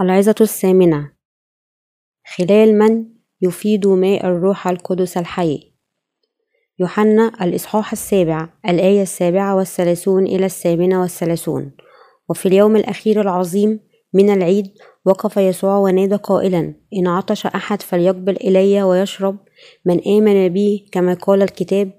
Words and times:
العظة 0.00 0.34
الثامنة. 0.40 1.10
خلال 2.36 2.78
من 2.78 3.04
يفيد 3.42 3.86
ماء 3.86 4.26
الروح 4.26 4.68
القدس 4.68 5.16
الحي. 5.16 5.72
يوحنا 6.78 7.32
الإصحاح 7.42 7.92
السابع 7.92 8.48
الآية 8.68 9.02
السابعة 9.02 9.56
والثلاثون 9.56 10.26
إلى 10.26 10.46
الثامنة 10.46 11.00
والثلاثون. 11.00 11.72
وفي 12.28 12.46
اليوم 12.46 12.76
الأخير 12.76 13.20
العظيم 13.20 13.80
من 14.12 14.30
العيد 14.30 14.72
وقف 15.04 15.36
يسوع 15.36 15.76
ونادى 15.76 16.16
قائلا 16.16 16.74
إن 16.94 17.06
عطش 17.06 17.46
أحد 17.46 17.82
فليقبل 17.82 18.36
إلي 18.36 18.82
ويشرب. 18.82 19.38
من 19.84 20.00
آمن 20.06 20.48
بي 20.48 20.88
كما 20.92 21.14
قال 21.14 21.42
الكتاب 21.42 21.90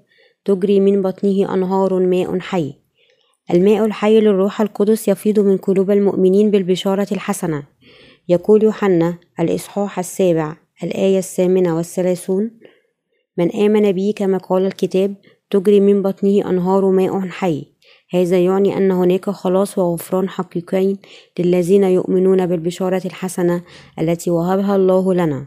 تجري 0.44 0.80
من 0.80 1.02
بطنه 1.02 1.54
أنهار 1.54 1.98
ماء 1.98 2.38
حي. 2.38 2.74
الماء 3.50 3.84
الحي 3.84 4.20
للروح 4.20 4.60
القدس 4.60 5.08
يفيض 5.08 5.40
من 5.40 5.56
قلوب 5.56 5.90
المؤمنين 5.90 6.50
بالبشارة 6.50 7.06
الحسنة. 7.12 7.77
يقول 8.28 8.62
يوحنا 8.62 9.18
الإصحاح 9.40 9.98
السابع 9.98 10.56
الآية 10.82 11.18
الثامنة 11.18 11.76
والثلاثون 11.76 12.50
من 13.38 13.52
آمن 13.52 13.92
بي 13.92 14.12
كما 14.12 14.38
قال 14.38 14.66
الكتاب 14.66 15.14
تجري 15.50 15.80
من 15.80 16.02
بطنه 16.02 16.50
أنهار 16.50 16.90
ماء 16.90 17.28
حي. 17.28 17.66
هذا 18.10 18.38
يعني 18.38 18.76
أن 18.76 18.90
هناك 18.90 19.30
خلاص 19.30 19.78
وغفران 19.78 20.28
حقيقيين 20.28 20.98
للذين 21.38 21.84
يؤمنون 21.84 22.46
بالبشارة 22.46 23.02
الحسنة 23.04 23.62
التي 24.00 24.30
وهبها 24.30 24.76
الله 24.76 25.14
لنا. 25.14 25.46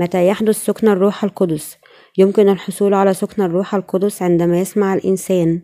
متى 0.00 0.26
يحدث 0.26 0.64
سكن 0.64 0.88
الروح 0.88 1.24
القدس؟ 1.24 1.76
يمكن 2.18 2.48
الحصول 2.48 2.94
على 2.94 3.14
سكن 3.14 3.42
الروح 3.42 3.74
القدس 3.74 4.22
عندما 4.22 4.60
يسمع 4.60 4.94
الإنسان 4.94 5.60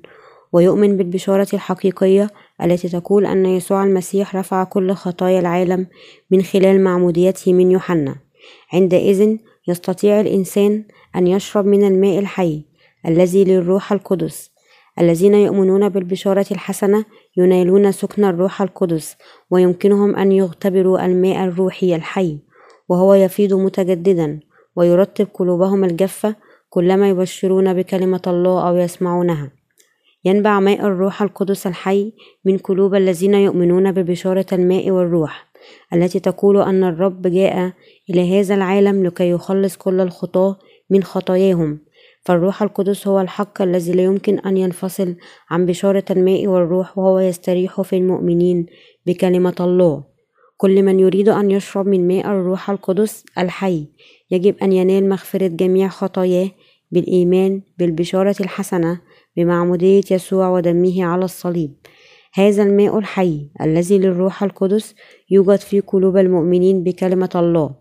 ويؤمن 0.53 0.97
بالبشارة 0.97 1.49
الحقيقية 1.55 2.31
التي 2.65 2.89
تقول 2.89 3.27
أن 3.27 3.47
يسوع 3.47 3.85
المسيح 3.85 4.37
رفع 4.37 4.65
كل 4.65 4.93
خطايا 4.93 5.41
العالم 5.41 5.87
من 6.31 6.43
خلال 6.43 6.85
معموديته 6.85 7.53
من 7.53 7.71
يوحنا. 7.71 8.17
عندئذ 8.73 9.37
يستطيع 9.69 10.21
الإنسان 10.21 10.85
أن 11.17 11.27
يشرب 11.27 11.67
من 11.67 11.87
الماء 11.87 12.19
الحي 12.19 12.65
الذي 13.07 13.45
للروح 13.45 13.93
القدس. 13.93 14.53
الذين 14.99 15.35
يؤمنون 15.35 15.89
بالبشارة 15.89 16.47
الحسنة 16.51 17.05
ينالون 17.37 17.93
سكن 17.93 18.25
الروح 18.25 18.63
القدس 18.63 19.17
ويمكنهم 19.51 20.17
أن 20.17 20.33
يختبروا 20.33 21.07
الماء 21.07 21.45
الروحي 21.45 21.97
الحي 21.97 22.39
وهو 22.89 23.15
يفيض 23.15 23.55
متجددا 23.55 24.41
ويرطب 24.77 25.27
قلوبهم 25.35 25.85
الجافة 25.85 26.37
كلما 26.71 27.09
يبشرون 27.09 27.75
بكلمة 27.75 28.23
الله 28.27 28.69
أو 28.69 28.77
يسمعونها. 28.77 29.62
ينبع 30.25 30.61
ماء 30.61 30.87
الروح 30.87 31.23
القدس 31.23 31.67
الحي 31.67 32.13
من 32.45 32.59
قلوب 32.59 32.95
الذين 32.95 33.35
يؤمنون 33.35 33.93
ببشارة 33.93 34.47
الماء 34.53 34.91
والروح 34.91 35.47
التي 35.93 36.21
تقول 36.21 36.63
أن 36.63 36.85
الرب 36.85 37.23
جاء 37.27 37.73
إلى 38.11 38.41
هذا 38.41 38.55
العالم 38.55 39.07
لكي 39.07 39.31
يخلص 39.31 39.77
كل 39.77 40.01
الخطاة 40.01 40.59
من 40.91 41.03
خطاياهم. 41.03 41.79
فالروح 42.25 42.63
القدس 42.63 43.09
هو 43.09 43.21
الحق 43.21 43.63
الذي 43.63 43.93
لا 43.93 44.03
يمكن 44.03 44.39
أن 44.39 44.57
ينفصل 44.57 45.15
عن 45.51 45.67
بشارة 45.67 46.05
الماء 46.11 46.47
والروح 46.47 46.99
وهو 46.99 47.19
يستريح 47.19 47.81
في 47.81 47.97
المؤمنين 47.97 48.67
بكلمة 49.07 49.55
الله. 49.61 50.05
كل 50.57 50.83
من 50.83 51.01
يريد 51.01 51.29
أن 51.29 51.51
يشرب 51.51 51.87
من 51.87 52.09
ماء 52.09 52.27
الروح 52.27 52.71
القدس 52.71 53.25
الحي 53.39 53.87
يجب 54.31 54.57
أن 54.63 54.73
ينال 54.73 55.09
مغفرة 55.09 55.47
جميع 55.47 55.89
خطاياه 55.89 56.51
بالإيمان 56.91 57.63
بالبشارة 57.79 58.37
الحسنة 58.41 59.01
بمعمودية 59.37 60.03
يسوع 60.11 60.49
ودمه 60.49 61.05
على 61.05 61.25
الصليب. 61.25 61.75
هذا 62.35 62.63
الماء 62.63 62.99
الحي 62.99 63.51
الذي 63.61 63.99
للروح 63.99 64.43
القدس 64.43 64.95
يوجد 65.31 65.59
في 65.59 65.81
قلوب 65.81 66.17
المؤمنين 66.17 66.85
بكلمة 66.85 67.31
الله. 67.35 67.75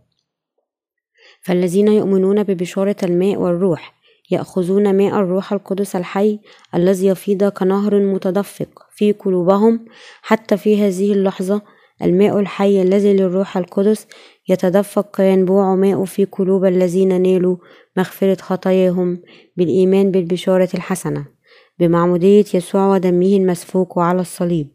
فالذين 1.42 1.88
يؤمنون 1.88 2.44
ببشارة 2.44 2.96
الماء 3.04 3.36
والروح 3.36 3.94
يأخذون 4.32 4.98
ماء 4.98 5.20
الروح 5.20 5.54
القدس 5.54 5.96
الحي 5.96 6.40
الذي 6.76 7.08
يفيض 7.08 7.44
كنهر 7.44 8.00
متدفق 8.00 8.86
في 8.92 9.12
قلوبهم. 9.12 9.86
حتى 10.22 10.58
في 10.58 10.82
هذه 10.82 11.14
اللحظة 11.14 11.62
الماء 12.02 12.40
الحي 12.40 12.82
الذي 12.82 13.14
للروح 13.14 13.58
القدس 13.58 14.08
يتدفق 14.50 15.16
كينبوع 15.16 15.76
ماء 15.76 16.06
في 16.06 16.26
قلوب 16.26 16.66
الذين 16.66 17.22
نالوا 17.22 17.58
مغفرة 17.98 18.38
خطاياهم 18.42 19.22
بالإيمان 19.58 20.12
بالبشارة 20.12 20.70
الحسنة. 20.74 21.41
بمعمودية 21.82 22.46
يسوع 22.54 22.88
ودمه 22.88 23.36
المسفوك 23.36 23.98
على 23.98 24.22
الصليب. 24.22 24.68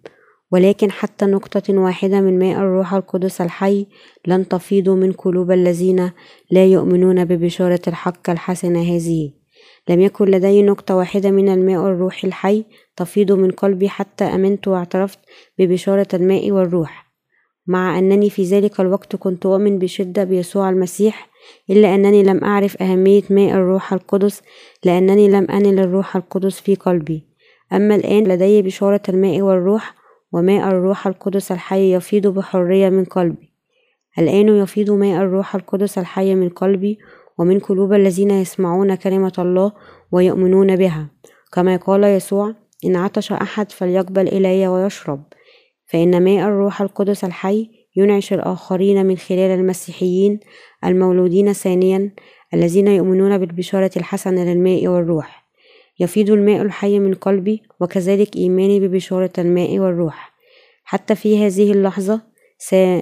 ولكن 0.53 0.91
حتى 0.91 1.25
نقطة 1.25 1.79
واحدة 1.79 2.21
من 2.21 2.39
ماء 2.39 2.59
الروح 2.59 2.95
القدس 2.95 3.41
الحي 3.41 3.87
لن 4.27 4.49
تفيض 4.49 4.89
من 4.89 5.13
قلوب 5.13 5.51
الذين 5.51 6.11
لا 6.51 6.65
يؤمنون 6.65 7.25
ببشارة 7.25 7.81
الحق 7.89 8.31
الحسنة 8.31 8.83
هذه. 8.83 9.33
لم 9.89 10.01
يكن 10.01 10.25
لدي 10.25 10.63
نقطة 10.63 10.97
واحدة 10.97 11.31
من 11.31 11.49
الماء 11.49 11.87
الروحي 11.87 12.29
الحي 12.29 12.65
تفيض 12.97 13.33
من 13.33 13.51
قلبي 13.51 13.89
حتى 13.89 14.25
أمنت 14.25 14.69
واعترفت 14.69 15.19
ببشارة 15.59 16.09
الماء 16.15 16.51
والروح. 16.51 17.07
مع 17.67 17.99
أنني 17.99 18.31
في 18.31 18.43
ذلك 18.43 18.81
الوقت 18.81 19.17
كنت 19.17 19.47
أؤمن 19.47 19.79
بشدة 19.79 20.25
بيسوع 20.25 20.71
المسيح 20.71 21.31
إلا 21.71 21.95
أنني 21.95 22.23
لم 22.23 22.45
أعرف 22.45 22.83
أهمية 22.83 23.23
ماء 23.31 23.55
الروح 23.55 23.93
القدس 23.93 24.43
لأنني 24.85 25.29
لم 25.29 25.51
أنل 25.51 25.79
الروح 25.79 26.17
القدس 26.17 26.61
في 26.61 26.75
قلبي. 26.75 27.25
أما 27.73 27.95
الآن 27.95 28.25
لدي 28.25 28.63
بشارة 28.63 29.03
الماء 29.09 29.41
والروح 29.41 29.95
وماء 30.33 30.69
الروح 30.69 31.07
القدس 31.07 31.53
الحي 31.53 31.95
يفيض 31.95 32.27
بحرية 32.27 32.89
من 32.89 33.05
قلبي. 33.05 33.53
الآن 34.19 34.49
يفيض 34.49 34.91
ماء 34.91 35.23
الروح 35.23 35.55
القدس 35.55 35.99
الحي 35.99 36.35
من 36.35 36.49
قلبي 36.49 36.99
ومن 37.39 37.59
قلوب 37.59 37.93
الذين 37.93 38.31
يسمعون 38.31 38.95
كلمة 38.95 39.33
الله 39.39 39.73
ويؤمنون 40.13 40.77
بها. 40.77 41.07
كما 41.53 41.77
قال 41.77 42.05
يسوع 42.05 42.55
إن 42.85 42.97
عطش 42.97 43.33
أحد 43.33 43.73
فليقبل 43.73 44.29
إلي 44.29 44.69
ويشرب. 44.69 45.23
فإن 45.87 46.25
ماء 46.25 46.49
الروح 46.49 46.83
القدس 46.83 47.25
الحي 47.25 47.86
ينعش 47.97 48.33
الآخرين 48.33 49.07
من 49.07 49.17
خلال 49.17 49.59
المسيحيين 49.59 50.41
المولودين 50.85 51.53
ثانيا 51.53 52.11
الذين 52.55 52.89
يؤمنون 52.89 53.39
بالبشارة 53.39 53.91
الحسنة 53.97 54.45
للماء 54.45 54.89
والروح. 54.89 55.47
يفيض 56.01 56.31
الماء 56.31 56.63
الحي 56.63 56.99
من 56.99 57.15
قلبي 57.15 57.63
وكذلك 57.81 58.37
إيماني 58.37 58.81
ببشارة 58.81 59.33
الماء 59.39 59.79
والروح. 59.79 60.33
حتى 60.85 61.15
في 61.15 61.47
هذه 61.47 61.73
اللحظة 61.73 62.23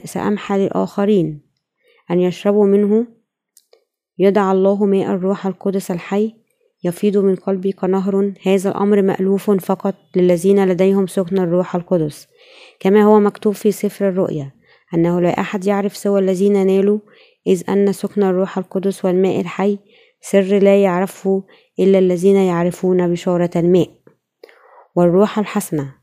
سأمحى 0.04 0.58
للآخرين 0.58 1.42
أن 2.10 2.20
يشربوا 2.20 2.66
منه. 2.66 3.06
يدع 4.18 4.52
الله 4.52 4.84
ماء 4.84 5.10
الروح 5.10 5.46
القدس 5.46 5.90
الحي. 5.90 6.34
يفيض 6.84 7.16
من 7.16 7.34
قلبي 7.34 7.72
كنهر 7.72 8.32
هذا 8.42 8.70
الأمر 8.70 9.02
مألوف 9.02 9.50
فقط 9.50 9.94
للذين 10.16 10.68
لديهم 10.68 11.06
سكن 11.06 11.38
الروح 11.38 11.74
القدس 11.74 12.28
كما 12.80 13.02
هو 13.02 13.20
مكتوب 13.20 13.52
في 13.52 13.72
سفر 13.72 14.08
الرؤيا. 14.08 14.53
أنه 14.94 15.20
لا 15.20 15.40
أحد 15.40 15.66
يعرف 15.66 15.96
سوى 15.96 16.20
الذين 16.20 16.66
نالوا 16.66 16.98
إذ 17.46 17.70
أن 17.70 17.92
سكن 17.92 18.22
الروح 18.22 18.58
القدس 18.58 19.04
والماء 19.04 19.40
الحي 19.40 19.78
سر 20.20 20.58
لا 20.58 20.82
يعرفه 20.82 21.42
إلا 21.78 21.98
الذين 21.98 22.36
يعرفون 22.36 23.10
بشارة 23.10 23.50
الماء 23.56 23.90
والروح 24.96 25.38
الحسنة 25.38 25.94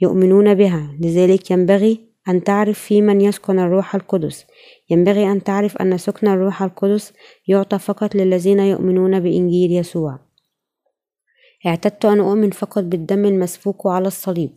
يؤمنون 0.00 0.54
بها. 0.54 0.96
لذلك 1.00 1.50
ينبغي 1.50 2.00
أن 2.28 2.44
تعرف 2.44 2.78
في 2.78 3.02
من 3.02 3.20
يسكن 3.20 3.58
الروح 3.58 3.94
القدس. 3.94 4.46
ينبغي 4.90 5.32
أن 5.32 5.44
تعرف 5.44 5.76
أن 5.76 5.98
سكن 5.98 6.28
الروح 6.28 6.62
القدس 6.62 7.12
يعطى 7.48 7.78
فقط 7.78 8.14
للذين 8.14 8.58
يؤمنون 8.60 9.20
بإنجيل 9.20 9.72
يسوع. 9.72 10.18
اعتدت 11.66 12.04
أن 12.04 12.20
أؤمن 12.20 12.50
فقط 12.50 12.82
بالدم 12.82 13.24
المسفوك 13.24 13.86
على 13.86 14.06
الصليب 14.06 14.50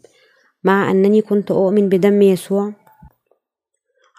مع 0.63 0.91
أنني 0.91 1.21
كنت 1.21 1.51
أؤمن 1.51 1.89
بدم 1.89 2.21
يسوع 2.21 2.73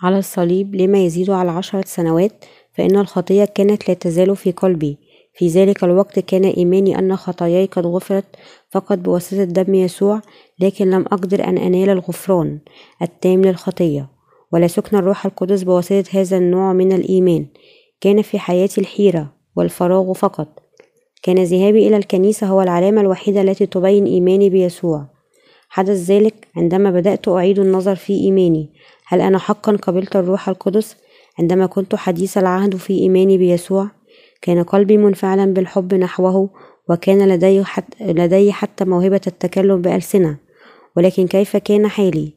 على 0.03 0.19
الصليب 0.19 0.75
لما 0.75 0.99
يزيد 1.05 1.31
على 1.31 1.51
عشرة 1.51 1.85
سنوات 1.87 2.45
فإن 2.73 2.97
الخطية 2.97 3.45
كانت 3.45 3.89
لا 3.89 3.95
تزال 3.95 4.37
في 4.37 4.53
قلبي. 4.53 4.99
في 5.35 5.49
ذلك 5.49 5.85
الوقت 5.85 6.19
كان 6.19 6.45
إيماني 6.45 6.99
أن 6.99 7.17
خطاياي 7.17 7.67
قد 7.67 7.87
غفرت 7.87 8.25
فقط 8.71 8.99
بواسطة 8.99 9.45
دم 9.45 9.75
يسوع 9.75 10.21
لكن 10.61 10.91
لم 10.91 11.01
أقدر 11.01 11.45
أن 11.45 11.59
أنال 11.59 11.91
الغفران 11.91 12.59
التام 13.03 13.43
للخطية. 13.43 14.11
ولا 14.53 14.67
سكن 14.67 14.97
الروح 14.97 15.27
القدس 15.27 15.63
بواسطة 15.63 16.05
هذا 16.11 16.37
النوع 16.37 16.73
من 16.73 16.93
الإيمان. 16.93 17.47
كان 18.01 18.23
في 18.23 18.39
حياتي 18.39 18.81
الحيرة 18.81 19.33
والفراغ 19.57 20.13
فقط. 20.13 20.49
كان 21.23 21.45
ذهابي 21.45 21.89
إلى 21.89 21.97
الكنيسة 21.97 22.47
هو 22.47 22.63
العلامة 22.63 23.01
الوحيدة 23.01 23.41
التي 23.41 23.67
تبين 23.67 24.05
إيماني 24.07 24.51
بيسوع. 24.51 25.14
حدث 25.75 26.11
ذلك 26.11 26.49
عندما 26.57 26.91
بدأت 26.91 27.29
أعيد 27.29 27.59
النظر 27.59 27.95
في 27.95 28.13
إيماني. 28.13 28.71
هل 29.07 29.21
أنا 29.21 29.39
حقا 29.39 29.77
قبلت 29.77 30.17
الروح 30.17 30.49
القدس 30.49 30.97
عندما 31.39 31.67
كنت 31.67 31.95
حديث 31.95 32.39
العهد 32.39 32.77
في 32.77 32.99
إيماني 32.99 33.39
بيسوع؟ 33.39 33.91
كان 34.43 34.63
قلبي 34.63 34.97
منفعلا 34.97 35.55
بالحب 35.55 35.95
نحوه 35.95 36.51
وكان 36.89 37.29
لدي 37.29 37.65
حتى, 37.65 38.13
لدي 38.13 38.53
حتى 38.53 38.85
موهبة 38.85 39.21
التكلم 39.27 39.83
بألسنة. 39.83 40.37
ولكن 40.97 41.27
كيف 41.27 41.57
كان 41.57 41.89
حالي؟ 41.89 42.33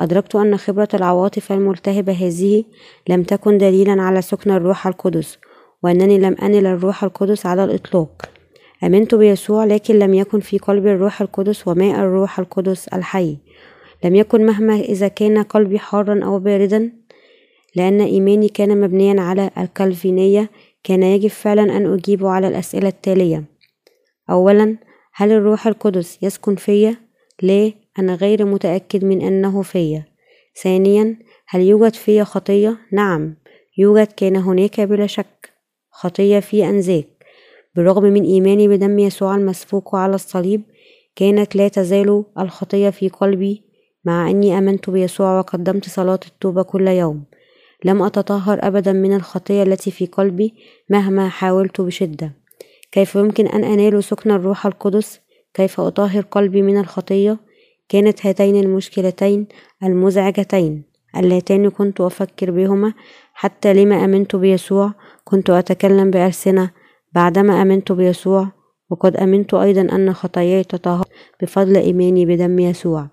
أدركت 0.00 0.36
أن 0.36 0.56
خبرة 0.56 0.88
العواطف 0.94 1.52
الملتهبة 1.52 2.12
هذه 2.12 2.64
لم 3.08 3.22
تكن 3.22 3.58
دليلا 3.58 4.02
على 4.02 4.22
سكن 4.22 4.50
الروح 4.50 4.86
القدس 4.86 5.38
وأنني 5.82 6.18
لم 6.18 6.36
أنل 6.42 6.66
الروح 6.66 7.04
القدس 7.04 7.46
على 7.46 7.64
الإطلاق. 7.64 8.31
آمنت 8.84 9.14
بيسوع 9.14 9.64
لكن 9.64 9.98
لم 9.98 10.14
يكن 10.14 10.40
في 10.40 10.58
قلبي 10.58 10.92
الروح 10.92 11.20
القدس 11.20 11.68
وماء 11.68 12.00
الروح 12.00 12.38
القدس 12.38 12.88
الحي 12.88 13.36
لم 14.04 14.14
يكن 14.14 14.46
مهما 14.46 14.74
إذا 14.80 15.08
كان 15.08 15.42
قلبي 15.42 15.78
حارا 15.78 16.24
أو 16.24 16.38
باردا 16.38 16.92
لأن 17.76 18.00
إيماني 18.00 18.48
كان 18.48 18.80
مبنيا 18.80 19.20
على 19.20 19.50
الكالفينية 19.58 20.50
كان 20.84 21.02
يجب 21.02 21.30
فعلا 21.30 21.62
أن 21.62 21.92
أجيب 21.92 22.26
على 22.26 22.48
الأسئلة 22.48 22.88
التالية 22.88 23.44
أولا 24.30 24.76
هل 25.14 25.32
الروح 25.32 25.66
القدس 25.66 26.18
يسكن 26.22 26.54
فيا؟ 26.54 26.96
لا 27.42 27.72
أنا 27.98 28.14
غير 28.14 28.44
متأكد 28.44 29.04
من 29.04 29.22
أنه 29.22 29.62
فيا 29.62 30.04
ثانيا 30.62 31.16
هل 31.48 31.60
يوجد 31.60 31.94
فيا 31.94 32.24
خطية؟ 32.24 32.78
نعم 32.92 33.34
يوجد 33.78 34.06
كان 34.06 34.36
هناك 34.36 34.80
بلا 34.80 35.06
شك 35.06 35.52
خطية 35.90 36.40
في 36.40 36.68
أنذاك 36.68 37.11
بالرغم 37.76 38.02
من 38.02 38.24
إيماني 38.24 38.68
بدم 38.68 38.98
يسوع 38.98 39.36
المسفوك 39.36 39.94
على 39.94 40.14
الصليب 40.14 40.62
كانت 41.16 41.56
لا 41.56 41.68
تزال 41.68 42.24
الخطية 42.38 42.90
في 42.90 43.08
قلبي 43.08 43.62
مع 44.04 44.30
أني 44.30 44.58
آمنت 44.58 44.90
بيسوع 44.90 45.38
وقدمت 45.38 45.88
صلاة 45.88 46.20
التوبة 46.26 46.62
كل 46.62 46.88
يوم. 46.88 47.24
لم 47.84 48.02
أتطهر 48.02 48.58
أبدا 48.62 48.92
من 48.92 49.14
الخطية 49.16 49.62
التي 49.62 49.90
في 49.90 50.06
قلبي 50.06 50.54
مهما 50.90 51.28
حاولت 51.28 51.80
بشدة. 51.80 52.32
كيف 52.92 53.14
يمكن 53.14 53.46
أن 53.46 53.64
أنال 53.64 54.04
سكن 54.04 54.30
الروح 54.30 54.66
القدس؟ 54.66 55.20
كيف 55.54 55.80
أطهر 55.80 56.22
قلبي 56.22 56.62
من 56.62 56.80
الخطية؟ 56.80 57.38
كانت 57.88 58.26
هاتين 58.26 58.56
المشكلتين 58.56 59.46
المزعجتين 59.82 60.82
اللتان 61.16 61.70
كنت 61.70 62.00
أفكر 62.00 62.50
بهما 62.50 62.94
حتى 63.34 63.74
لما 63.74 64.04
آمنت 64.04 64.36
بيسوع 64.36 64.92
كنت 65.24 65.50
أتكلم 65.50 66.10
بألسنة 66.10 66.70
بعدما 67.14 67.62
آمنت 67.62 67.92
بيسوع 67.92 68.48
وقد 68.90 69.16
آمنت 69.16 69.54
أيضا 69.54 69.80
أن 69.80 70.12
خطاياي 70.12 70.64
تطهر 70.64 71.04
بفضل 71.42 71.76
إيماني 71.76 72.26
بدم 72.26 72.58
يسوع. 72.58 73.08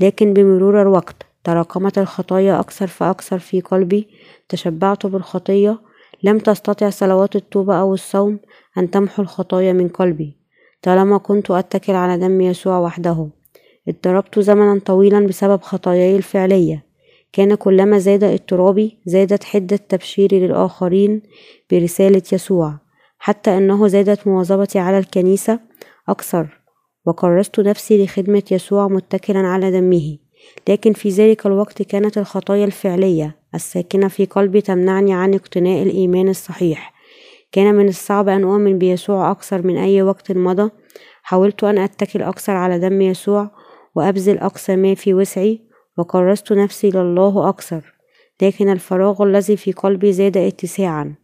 لكن 0.00 0.32
بمرور 0.32 0.82
الوقت 0.82 1.16
تراكمت 1.44 1.98
الخطايا 1.98 2.60
أكثر 2.60 2.86
فأكثر 2.86 3.38
في 3.38 3.60
قلبي 3.60 4.08
تشبعت 4.48 5.06
بالخطية. 5.06 5.78
لم 6.22 6.38
تستطع 6.38 6.90
صلوات 6.90 7.36
التوبة 7.36 7.80
أو 7.80 7.94
الصوم 7.94 8.38
أن 8.78 8.90
تمحو 8.90 9.22
الخطايا 9.22 9.72
من 9.72 9.88
قلبي. 9.88 10.36
طالما 10.82 11.18
كنت 11.18 11.50
أتكل 11.50 11.92
على 11.92 12.18
دم 12.18 12.40
يسوع 12.40 12.78
وحده 12.78 13.28
اضطربت 13.88 14.38
زمنا 14.38 14.80
طويلا 14.86 15.26
بسبب 15.26 15.62
خطاياي 15.62 16.16
الفعلية. 16.16 16.84
كان 17.32 17.54
كلما 17.54 17.98
زاد 17.98 18.24
اضطرابي 18.24 18.98
زادت 19.06 19.44
حدة 19.44 19.76
تبشيري 19.76 20.46
للآخرين 20.46 21.22
برسالة 21.70 22.22
يسوع. 22.32 22.87
حتى 23.18 23.58
أنه 23.58 23.86
زادت 23.86 24.26
مواظبتي 24.26 24.78
على 24.78 24.98
الكنيسة 24.98 25.60
أكثر 26.08 26.60
وكرست 27.06 27.60
نفسي 27.60 28.04
لخدمة 28.04 28.42
يسوع 28.50 28.88
متكلا 28.88 29.38
على 29.38 29.70
دمه. 29.70 30.18
لكن 30.68 30.92
في 30.92 31.08
ذلك 31.08 31.46
الوقت 31.46 31.82
كانت 31.82 32.18
الخطايا 32.18 32.64
الفعلية 32.64 33.36
الساكنة 33.54 34.08
في 34.08 34.24
قلبي 34.24 34.60
تمنعني 34.60 35.14
عن 35.14 35.34
اقتناء 35.34 35.82
الإيمان 35.82 36.28
الصحيح. 36.28 36.92
كان 37.52 37.74
من 37.74 37.88
الصعب 37.88 38.28
أن 38.28 38.44
أؤمن 38.44 38.78
بيسوع 38.78 39.30
أكثر 39.30 39.66
من 39.66 39.76
أي 39.76 40.02
وقت 40.02 40.32
مضى. 40.32 40.70
حاولت 41.22 41.64
أن 41.64 41.78
أتكل 41.78 42.22
أكثر 42.22 42.52
على 42.52 42.78
دم 42.78 43.02
يسوع 43.02 43.50
وأبذل 43.94 44.38
أقصى 44.38 44.76
ما 44.76 44.94
في 44.94 45.14
وسعي 45.14 45.60
وكرست 45.98 46.52
نفسي 46.52 46.90
لله 46.90 47.48
أكثر. 47.48 47.94
لكن 48.42 48.68
الفراغ 48.68 49.22
الذي 49.22 49.56
في 49.56 49.72
قلبي 49.72 50.12
زاد 50.12 50.36
اتساعا. 50.36 51.14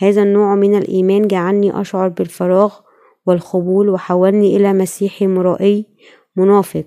هذا 0.00 0.22
النوع 0.22 0.54
من 0.54 0.78
الإيمان 0.78 1.26
جعلني 1.26 1.80
أشعر 1.80 2.08
بالفراغ 2.08 2.74
والخبول 3.26 3.88
وحولني 3.88 4.56
إلى 4.56 4.72
مسيحي 4.72 5.26
مرائي 5.26 5.86
منافق. 6.36 6.86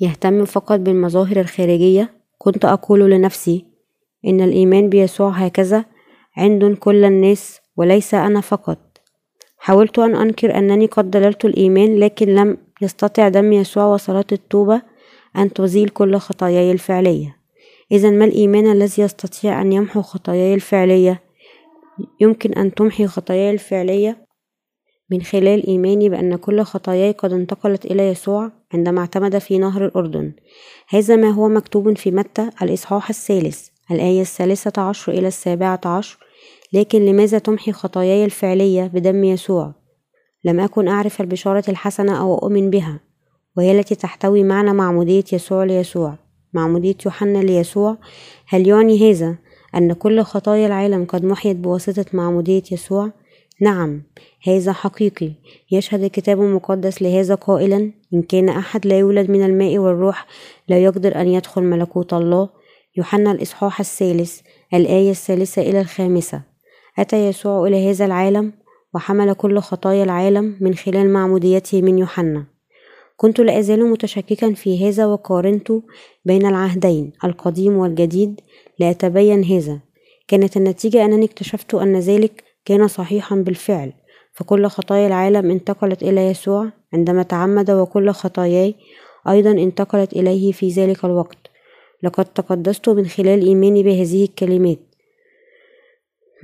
يهتم 0.00 0.44
فقط 0.44 0.78
بالمظاهر 0.78 1.40
الخارجية. 1.40 2.18
كنت 2.38 2.64
أقول 2.64 3.10
لنفسي 3.10 3.64
إن 4.26 4.40
الإيمان 4.40 4.88
بيسوع 4.88 5.30
هكذا 5.30 5.84
عند 6.36 6.64
كل 6.64 7.04
الناس 7.04 7.60
وليس 7.76 8.14
أنا 8.14 8.40
فقط 8.40 8.78
حاولت 9.58 9.98
أن 9.98 10.16
أنكر 10.16 10.58
أنني 10.58 10.86
قد 10.86 11.10
دللت 11.10 11.44
الإيمان 11.44 11.98
لكن 11.98 12.34
لم 12.34 12.56
يستطع 12.82 13.28
دم 13.28 13.52
يسوع 13.52 13.84
وصلاة 13.84 14.24
التوبة 14.32 14.82
أن 15.36 15.52
تزيل 15.52 15.88
كل 15.88 16.16
خطاياي 16.16 16.72
الفعلية. 16.72 17.36
إذا 17.92 18.10
ما 18.10 18.24
الإيمان 18.24 18.72
الذي 18.72 19.02
يستطيع 19.02 19.60
أن 19.60 19.72
يمحو 19.72 20.02
خطاياي 20.02 20.54
الفعلية؟ 20.54 21.27
يمكن 22.20 22.52
أن 22.52 22.74
تمحي 22.74 23.06
خطاياي 23.06 23.50
الفعلية 23.50 24.28
من 25.10 25.22
خلال 25.22 25.66
إيماني 25.66 26.08
بأن 26.08 26.36
كل 26.36 26.62
خطاياي 26.62 27.12
قد 27.12 27.32
انتقلت 27.32 27.84
إلى 27.84 28.08
يسوع 28.08 28.50
عندما 28.74 29.00
اعتمد 29.00 29.38
في 29.38 29.58
نهر 29.58 29.84
الأردن. 29.84 30.32
هذا 30.88 31.16
ما 31.16 31.30
هو 31.30 31.48
مكتوب 31.48 31.96
في 31.96 32.10
متى؟ 32.10 32.50
الإصحاح 32.62 33.08
الثالث 33.08 33.68
الآية 33.90 34.20
الثالثة 34.20 34.82
عشر 34.82 35.12
إلى 35.12 35.28
السابعة 35.28 35.80
عشر. 35.84 36.18
لكن 36.72 37.04
لماذا 37.04 37.38
تمحي 37.38 37.72
خطاياي 37.72 38.24
الفعلية 38.24 38.86
بدم 38.86 39.24
يسوع؟ 39.24 39.74
لم 40.44 40.60
أكن 40.60 40.88
أعرف 40.88 41.20
البشارة 41.20 41.64
الحسنة 41.68 42.20
أو 42.20 42.34
أؤمن 42.34 42.70
بها 42.70 43.00
وهي 43.56 43.78
التي 43.78 43.94
تحتوي 43.94 44.42
معنى 44.42 44.72
معمودية 44.72 45.24
يسوع 45.32 45.64
ليسوع. 45.64 46.14
معمودية 46.52 46.96
يوحنا 47.06 47.38
ليسوع. 47.38 47.96
هل 48.46 48.68
يعني 48.68 49.10
هذا؟ 49.10 49.38
أن 49.74 49.92
كل 49.92 50.22
خطايا 50.22 50.66
العالم 50.66 51.04
قد 51.04 51.24
محيت 51.24 51.56
بواسطة 51.56 52.04
معمودية 52.12 52.62
يسوع؟ 52.72 53.10
نعم 53.60 54.02
هذا 54.46 54.72
حقيقي. 54.72 55.32
يشهد 55.70 56.02
الكتاب 56.02 56.40
المقدس 56.40 57.02
لهذا 57.02 57.34
قائلا 57.34 57.92
إن 58.14 58.22
كان 58.22 58.48
أحد 58.48 58.86
لا 58.86 58.98
يولد 58.98 59.30
من 59.30 59.44
الماء 59.44 59.78
والروح 59.78 60.26
لا 60.68 60.78
يقدر 60.78 61.20
أن 61.20 61.28
يدخل 61.28 61.62
ملكوت 61.62 62.14
الله. 62.14 62.48
يوحنا 62.96 63.32
الإصحاح 63.32 63.80
الثالث 63.80 64.40
الآية 64.74 65.10
الثالثة 65.10 65.62
إلى 65.62 65.80
الخامسة. 65.80 66.42
أتى 66.98 67.28
يسوع 67.28 67.66
إلى 67.66 67.90
هذا 67.90 68.04
العالم 68.04 68.52
وحمل 68.94 69.34
كل 69.34 69.58
خطايا 69.58 70.04
العالم 70.04 70.56
من 70.60 70.74
خلال 70.74 71.12
معموديته 71.12 71.82
من 71.82 71.98
يوحنا. 71.98 72.44
كنت 73.16 73.40
لا 73.40 73.58
أزال 73.58 73.90
متشككا 73.90 74.54
في 74.54 74.88
هذا 74.88 75.06
وقارنت 75.06 75.72
بين 76.24 76.46
العهدين 76.46 77.12
القديم 77.24 77.76
والجديد. 77.76 78.40
لأتبين 78.78 79.44
هذا. 79.44 79.80
كانت 80.28 80.56
النتيجة 80.56 81.04
أنني 81.04 81.24
اكتشفت 81.24 81.74
أن 81.74 81.98
ذلك 81.98 82.44
كان 82.64 82.88
صحيحا 82.88 83.36
بالفعل. 83.36 83.92
فكل 84.32 84.66
خطايا 84.66 85.06
العالم 85.06 85.50
انتقلت 85.50 86.02
إلى 86.02 86.26
يسوع 86.26 86.72
عندما 86.92 87.22
تعمد 87.22 87.70
وكل 87.70 88.10
خطاياي 88.10 88.74
أيضا 89.28 89.50
انتقلت 89.50 90.12
إليه 90.12 90.52
في 90.52 90.68
ذلك 90.68 91.04
الوقت. 91.04 91.38
لقد 92.02 92.24
تقدست 92.24 92.88
من 92.88 93.06
خلال 93.06 93.46
إيماني 93.46 93.82
بهذه 93.82 94.24
الكلمات. 94.24 94.78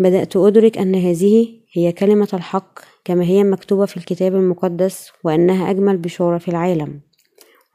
بدأت 0.01 0.37
أدرك 0.37 0.79
أن 0.79 0.95
هذه 0.95 1.49
هي 1.73 1.93
كلمة 1.93 2.29
الحق 2.35 2.79
كما 3.05 3.25
هي 3.25 3.45
مكتوبة 3.45 3.87
في 3.87 3.97
الكتاب 3.97 4.35
المقدس 4.35 5.13
وأنها 5.25 5.71
أجمل 5.71 5.97
بشارة 5.97 6.39
في 6.39 6.49
العالم. 6.49 7.01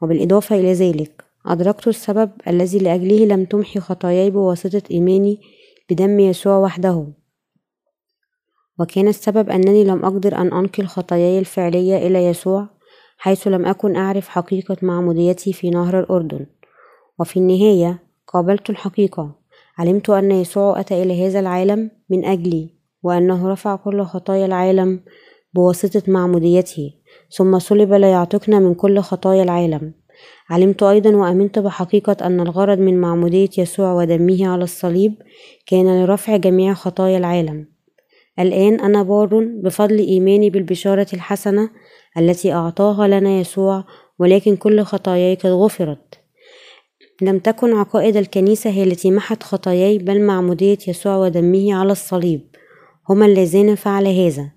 وبالإضافة 0.02 0.56
إلى 0.56 0.72
ذلك 0.72 1.29
أدركت 1.46 1.88
السبب 1.88 2.30
الذي 2.48 2.78
لأجله 2.78 3.24
لم 3.24 3.44
تمحي 3.44 3.80
خطاياي 3.80 4.30
بواسطة 4.30 4.82
إيماني 4.90 5.40
بدم 5.90 6.20
يسوع 6.20 6.56
وحده. 6.56 7.06
وكان 8.78 9.08
السبب 9.08 9.50
أنني 9.50 9.84
لم 9.84 10.04
أقدر 10.04 10.36
أن 10.36 10.52
أنقل 10.52 10.86
خطاياي 10.86 11.38
الفعلية 11.38 11.96
إلى 12.06 12.24
يسوع 12.24 12.68
حيث 13.18 13.48
لم 13.48 13.66
أكن 13.66 13.96
أعرف 13.96 14.28
حقيقة 14.28 14.76
معموديتي 14.82 15.52
في 15.52 15.70
نهر 15.70 16.00
الأردن. 16.00 16.46
وفي 17.18 17.36
النهاية 17.36 18.02
قابلت 18.26 18.70
الحقيقة. 18.70 19.34
علمت 19.78 20.10
أن 20.10 20.30
يسوع 20.30 20.80
أتى 20.80 21.02
إلى 21.02 21.26
هذا 21.26 21.40
العالم 21.40 21.90
من 22.10 22.24
أجلي 22.24 22.74
وأنه 23.02 23.52
رفع 23.52 23.76
كل 23.76 24.02
خطايا 24.02 24.46
العالم 24.46 25.00
بواسطة 25.54 26.02
معموديته 26.08 26.92
ثم 27.30 27.58
صلب 27.58 27.92
ليعتقنا 27.92 28.58
من 28.58 28.74
كل 28.74 29.00
خطايا 29.00 29.42
العالم. 29.42 29.99
علمت 30.50 30.82
أيضا 30.82 31.10
وأمنت 31.10 31.58
بحقيقة 31.58 32.16
أن 32.26 32.40
الغرض 32.40 32.78
من 32.78 33.00
معمودية 33.00 33.50
يسوع 33.58 33.92
ودمه 33.92 34.48
على 34.48 34.64
الصليب 34.64 35.14
كان 35.66 36.04
لرفع 36.04 36.36
جميع 36.36 36.74
خطايا 36.74 37.18
العالم. 37.18 37.66
الآن 38.38 38.80
أنا 38.80 39.02
بار 39.02 39.44
بفضل 39.62 39.98
إيماني 39.98 40.50
بالبشارة 40.50 41.06
الحسنة 41.12 41.70
التي 42.18 42.52
أعطاها 42.52 43.08
لنا 43.08 43.40
يسوع 43.40 43.84
ولكن 44.18 44.56
كل 44.56 44.82
خطاياي 44.82 45.34
قد 45.34 45.50
غفرت. 45.50 46.20
لم 47.22 47.38
تكن 47.38 47.74
عقائد 47.76 48.16
الكنيسة 48.16 48.70
هي 48.70 48.82
التي 48.82 49.10
محت 49.10 49.42
خطاياي 49.42 49.98
بل 49.98 50.20
معمودية 50.20 50.78
يسوع 50.88 51.16
ودمه 51.16 51.74
على 51.74 51.92
الصليب. 51.92 52.40
هما 53.08 53.26
اللذان 53.26 53.74
فعل 53.74 54.06
هذا. 54.06 54.50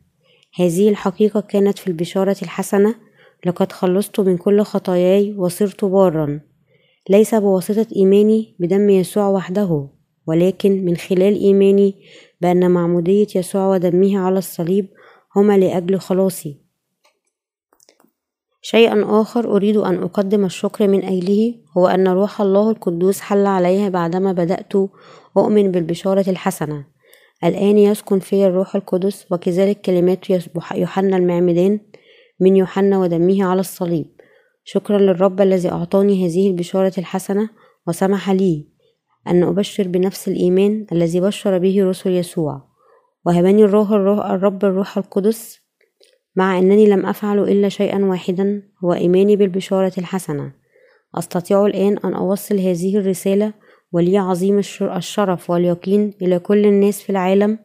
هذه 0.56 0.90
الحقيقة 0.90 1.42
كانت 1.42 1.78
في 1.80 1.88
البشارة 1.88 2.38
الحسنة 2.42 2.96
لقد 3.46 3.72
خلصت 3.72 4.20
من 4.20 4.38
كل 4.38 4.62
خطاياي 4.62 5.36
وصرت 5.38 5.86
بارا. 5.86 6.40
ليس 7.10 7.36
بواسطة 7.36 7.88
إيماني 7.96 8.56
بدم 8.60 8.90
يسوع 8.90 9.28
وحده 9.28 9.88
ولكن 10.28 10.86
من 10.86 10.98
خلال 10.98 11.36
إيماني 11.36 11.96
بأن 12.42 12.72
معمودية 12.72 13.28
يسوع 13.36 13.68
ودمه 13.68 14.20
على 14.20 14.38
الصليب 14.38 14.90
هما 15.36 15.58
لأجل 15.58 16.00
خلاصي. 16.00 16.64
شيئا 18.62 19.22
آخر 19.22 19.56
أريد 19.56 19.78
أن 19.78 20.04
أقدم 20.04 20.46
الشكر 20.46 20.88
من 20.88 21.04
أجله 21.04 21.56
هو 21.78 21.88
أن 21.88 22.08
روح 22.08 22.42
الله 22.42 22.70
القدوس 22.72 23.20
حل 23.20 23.46
عليها 23.46 23.90
بعدما 23.90 24.32
بدأت 24.32 24.74
أؤمن 25.38 25.72
بالبشارة 25.72 26.30
الحسنة. 26.30 26.86
الآن 27.44 27.78
يسكن 27.78 28.20
في 28.20 28.46
الروح 28.46 28.76
القدس 28.76 29.26
وكذلك 29.32 29.82
كلمات 29.82 30.30
يوحنا 30.76 31.18
المعمدان 31.18 31.80
من 32.40 32.56
يوحنا 32.56 33.00
ودمه 33.00 33.46
على 33.46 33.60
الصليب. 33.60 34.06
شكرا 34.64 34.98
للرب 34.98 35.42
الذي 35.42 35.70
أعطاني 35.70 36.28
هذه 36.28 36.48
البشارة 36.48 36.94
الحسنة 36.98 37.50
وسمح 37.88 38.30
لي 38.30 38.68
أن 39.28 39.44
أبشر 39.44 39.88
بنفس 39.88 40.28
الإيمان 40.28 40.86
الذي 40.92 41.20
بشر 41.20 41.58
به 41.58 41.84
رسل 41.84 42.12
يسوع. 42.12 42.62
وهبني 43.26 43.64
الروح 43.64 43.92
الرب 43.92 44.66
الروح 44.66 44.98
القدس 44.98 45.60
مع 46.36 46.60
أنني 46.60 46.86
لم 46.86 47.06
أفعل 47.06 47.40
إلا 47.40 47.70
شيئا 47.70 48.06
واحدا 48.06 48.64
هو 48.84 48.94
إيماني 48.94 49.36
بالبشارة 49.36 49.94
الحسنة. 49.98 50.54
أستطيع 51.16 51.66
الآن 51.66 51.98
أن 51.98 52.14
أوصل 52.14 52.60
هذه 52.60 52.98
الرسالة 52.98 53.54
ولي 53.92 54.18
عظيم 54.18 54.62
الشرف 54.82 55.50
واليقين 55.50 56.14
إلى 56.22 56.40
كل 56.40 56.66
الناس 56.66 57.02
في 57.02 57.10
العالم. 57.10 57.60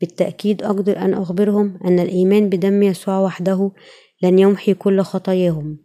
بالتأكيد 0.00 0.62
أقدر 0.62 0.96
أن 0.98 1.14
أخبرهم 1.14 1.78
أن 1.84 1.98
الإيمان 1.98 2.48
بدم 2.48 2.82
يسوع 2.82 3.20
وحده 3.20 3.70
لن 4.22 4.38
يمحي 4.38 4.74
كل 4.74 5.00
خطاياهم. 5.00 5.76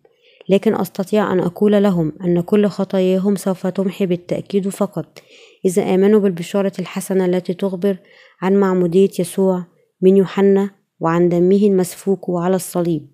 لكن 0.50 0.76
أستطيع 0.76 1.34
أن 1.34 1.40
أقول 1.40 1.84
لهم 1.84 2.14
أن 2.24 2.42
كل 2.42 2.68
خطاياهم 2.68 3.36
سوف 3.36 3.68
تمحي 3.68 4.06
بالتأكيد 4.06 4.70
فقط. 4.70 5.20
إذا 5.66 5.84
آمنوا 5.96 6.20
بالبشارة 6.20 6.72
الحسنة 6.80 7.26
التي 7.26 7.54
تخبر 7.54 7.98
عن 8.42 8.56
معمودية 8.56 9.10
يسوع 9.20 9.64
من 10.02 10.18
يوحنا 10.18 10.70
وعن 11.00 11.30
دمه 11.30 11.56
المسفوك 11.64 12.26
على 12.30 12.56
الصليب. 12.56 13.08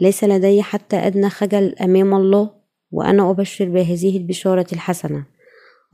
ليس 0.00 0.24
لدي 0.24 0.62
حتى 0.62 0.96
أدنى 0.96 1.28
خجل 1.30 1.74
أمام 1.80 2.14
الله 2.14 2.50
وأنا 2.90 3.30
أبشر 3.30 3.68
بهذه 3.68 4.16
البشارة 4.16 4.66
الحسنة. 4.72 5.24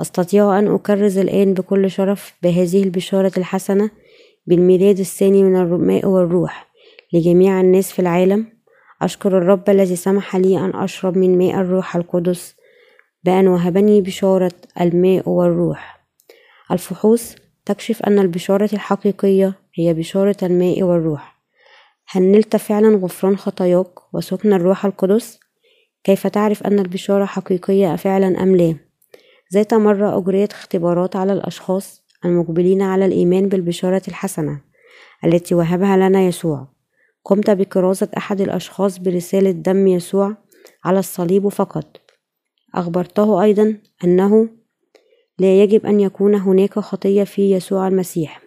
أستطيع 0.00 0.58
أن 0.58 0.66
أكرز 0.74 1.18
الآن 1.18 1.54
بكل 1.54 1.90
شرف 1.90 2.34
بهذه 2.42 2.82
البشارة 2.82 3.32
الحسنة 3.36 3.90
بالميلاد 4.46 4.98
الثاني 4.98 5.42
من 5.42 5.56
الماء 5.56 6.06
والروح 6.06 6.68
لجميع 7.12 7.60
الناس 7.60 7.92
في 7.92 7.98
العالم. 7.98 8.57
أشكر 9.02 9.38
الرب 9.38 9.70
الذي 9.70 9.96
سمح 9.96 10.36
لي 10.36 10.58
أن 10.58 10.74
أشرب 10.74 11.18
من 11.18 11.38
ماء 11.38 11.60
الروح 11.60 11.96
القدس 11.96 12.56
بأن 13.24 13.48
وهبني 13.48 14.00
بشارة 14.00 14.52
الماء 14.80 15.28
والروح 15.28 16.00
الفحوص 16.70 17.34
تكشف 17.64 18.02
أن 18.02 18.18
البشارة 18.18 18.68
الحقيقية 18.72 19.54
هي 19.74 19.94
بشارة 19.94 20.36
الماء 20.42 20.82
والروح 20.82 21.38
هل 22.08 22.22
نلت 22.22 22.56
فعلا 22.56 22.96
غفران 22.96 23.36
خطاياك 23.36 24.14
وسكن 24.14 24.52
الروح 24.52 24.84
القدس؟ 24.84 25.40
كيف 26.04 26.26
تعرف 26.26 26.62
أن 26.62 26.78
البشارة 26.78 27.24
حقيقية 27.24 27.96
فعلا 27.96 28.42
أم 28.42 28.56
لا؟ 28.56 28.76
ذات 29.54 29.74
مرة 29.74 30.18
أجريت 30.18 30.52
اختبارات 30.52 31.16
على 31.16 31.32
الأشخاص 31.32 32.04
المقبلين 32.24 32.82
على 32.82 33.04
الإيمان 33.06 33.48
بالبشارة 33.48 34.02
الحسنة 34.08 34.60
التي 35.24 35.54
وهبها 35.54 35.96
لنا 35.96 36.22
يسوع 36.22 36.68
قمت 37.24 37.50
بكراسة 37.50 38.08
أحد 38.16 38.40
الأشخاص 38.40 38.98
برسالة 38.98 39.50
دم 39.50 39.86
يسوع 39.86 40.36
على 40.84 40.98
الصليب 40.98 41.48
فقط. 41.48 42.00
أخبرته 42.74 43.42
أيضا 43.42 43.76
أنه 44.04 44.48
لا 45.38 45.62
يجب 45.62 45.86
أن 45.86 46.00
يكون 46.00 46.34
هناك 46.34 46.78
خطية 46.78 47.24
في 47.24 47.52
يسوع 47.52 47.88
المسيح. 47.88 48.42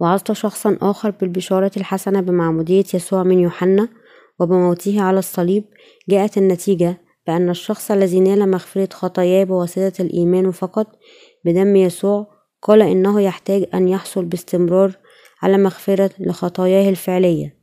وعظت 0.00 0.32
شخصا 0.32 0.78
آخر 0.82 1.10
بالبشارة 1.10 1.70
الحسنة 1.76 2.20
بمعمودية 2.20 2.84
يسوع 2.94 3.22
من 3.22 3.38
يوحنا 3.38 3.88
وبموته 4.40 5.02
على 5.02 5.18
الصليب 5.18 5.64
جاءت 6.08 6.38
النتيجة 6.38 7.00
بأن 7.26 7.50
الشخص 7.50 7.90
الذي 7.90 8.20
نال 8.20 8.50
مغفرة 8.50 8.88
خطاياه 8.92 9.44
بواسطة 9.44 10.02
الإيمان 10.02 10.50
فقط 10.50 10.86
بدم 11.44 11.76
يسوع 11.76 12.26
قال 12.62 12.82
إنه 12.82 13.20
يحتاج 13.20 13.64
أن 13.74 13.88
يحصل 13.88 14.24
باستمرار 14.24 14.98
على 15.46 15.58
مغفرة 15.58 16.10
لخطاياه 16.18 16.90
الفعلية. 16.90 17.56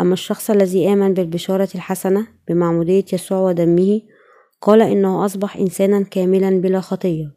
أما 0.00 0.12
الشخص 0.12 0.50
الذي 0.50 0.92
آمن 0.92 1.14
بالبشارة 1.14 1.68
الحسنة 1.74 2.26
بمعمودية 2.48 3.04
يسوع 3.12 3.38
ودمه 3.38 4.00
قال 4.60 4.82
إنه 4.82 5.24
أصبح 5.24 5.56
إنسانا 5.56 6.02
كاملا 6.02 6.60
بلا 6.60 6.80
خطية. 6.80 7.34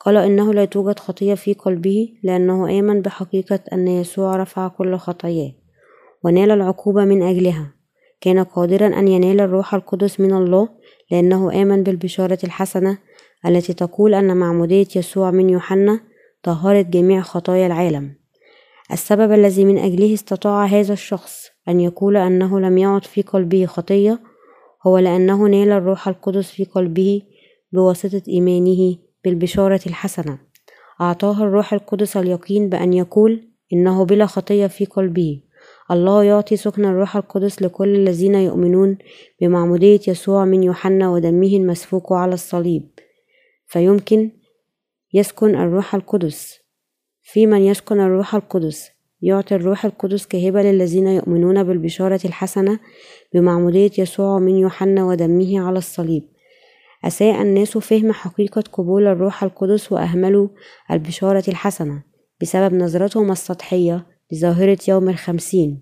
قال 0.00 0.16
إنه 0.16 0.54
لا 0.54 0.64
توجد 0.64 0.98
خطية 0.98 1.34
في 1.34 1.54
قلبه 1.54 2.08
لأنه 2.22 2.78
آمن 2.78 3.02
بحقيقة 3.02 3.60
أن 3.72 3.88
يسوع 3.88 4.36
رفع 4.36 4.68
كل 4.68 4.96
خطاياه 4.96 5.52
ونال 6.24 6.50
العقوبة 6.50 7.04
من 7.04 7.22
أجلها. 7.22 7.74
كان 8.20 8.38
قادرا 8.44 8.86
أن 8.86 9.08
ينال 9.08 9.40
الروح 9.40 9.74
القدس 9.74 10.20
من 10.20 10.32
الله 10.32 10.68
لأنه 11.10 11.62
آمن 11.62 11.82
بالبشارة 11.82 12.38
الحسنة 12.44 12.98
التي 13.46 13.72
تقول 13.72 14.14
أن 14.14 14.36
معمودية 14.36 14.88
يسوع 14.96 15.30
من 15.30 15.50
يوحنا 15.50 16.00
طهرت 16.42 16.86
جميع 16.86 17.20
خطايا 17.20 17.66
العالم. 17.66 18.17
السبب 18.92 19.32
الذي 19.32 19.64
من 19.64 19.78
أجله 19.78 20.14
استطاع 20.14 20.64
هذا 20.64 20.92
الشخص 20.92 21.46
أن 21.68 21.80
يقول 21.80 22.16
أنه 22.16 22.60
لم 22.60 22.78
يعد 22.78 23.04
في 23.04 23.22
قلبه 23.22 23.66
خطية 23.66 24.20
هو 24.86 24.98
لأنه 24.98 25.46
نال 25.46 25.72
الروح 25.72 26.08
القدس 26.08 26.50
في 26.50 26.64
قلبه 26.64 27.22
بواسطة 27.72 28.22
إيمانه 28.28 28.96
بالبشارة 29.24 29.80
الحسنة. 29.86 30.38
أعطاه 31.00 31.42
الروح 31.42 31.72
القدس 31.72 32.16
اليقين 32.16 32.68
بأن 32.68 32.92
يقول 32.92 33.48
إنه 33.72 34.04
بلا 34.04 34.26
خطية 34.26 34.66
في 34.66 34.84
قلبه. 34.84 35.42
الله 35.90 36.24
يعطي 36.24 36.56
سكن 36.56 36.84
الروح 36.84 37.16
القدس 37.16 37.62
لكل 37.62 37.94
الذين 37.94 38.34
يؤمنون 38.34 38.98
بمعمودية 39.40 40.00
يسوع 40.08 40.44
من 40.44 40.62
يوحنا 40.62 41.10
ودمه 41.10 41.56
المسفوك 41.56 42.12
على 42.12 42.34
الصليب. 42.34 42.88
فيمكن 43.66 44.30
يسكن 45.14 45.54
الروح 45.54 45.94
القدس. 45.94 46.67
في 47.32 47.46
من 47.46 47.62
يسكن 47.62 48.00
الروح 48.00 48.34
القدس 48.34 48.90
يعطي 49.22 49.54
الروح 49.54 49.84
القدس 49.84 50.26
كهبة 50.26 50.62
للذين 50.62 51.08
يؤمنون 51.08 51.62
بالبشارة 51.62 52.20
الحسنة 52.24 52.78
بمعمودية 53.34 53.90
يسوع 53.98 54.38
من 54.38 54.56
يوحنا 54.56 55.04
ودمه 55.04 55.60
على 55.60 55.78
الصليب. 55.78 56.22
أساء 57.04 57.42
الناس 57.42 57.78
فهم 57.78 58.12
حقيقة 58.12 58.64
قبول 58.72 59.06
الروح 59.06 59.44
القدس 59.44 59.92
وأهملوا 59.92 60.48
البشارة 60.90 61.44
الحسنة 61.48 62.02
بسبب 62.40 62.74
نظرتهم 62.74 63.32
السطحية 63.32 64.06
لظاهرة 64.32 64.78
يوم 64.88 65.08
الخمسين. 65.08 65.80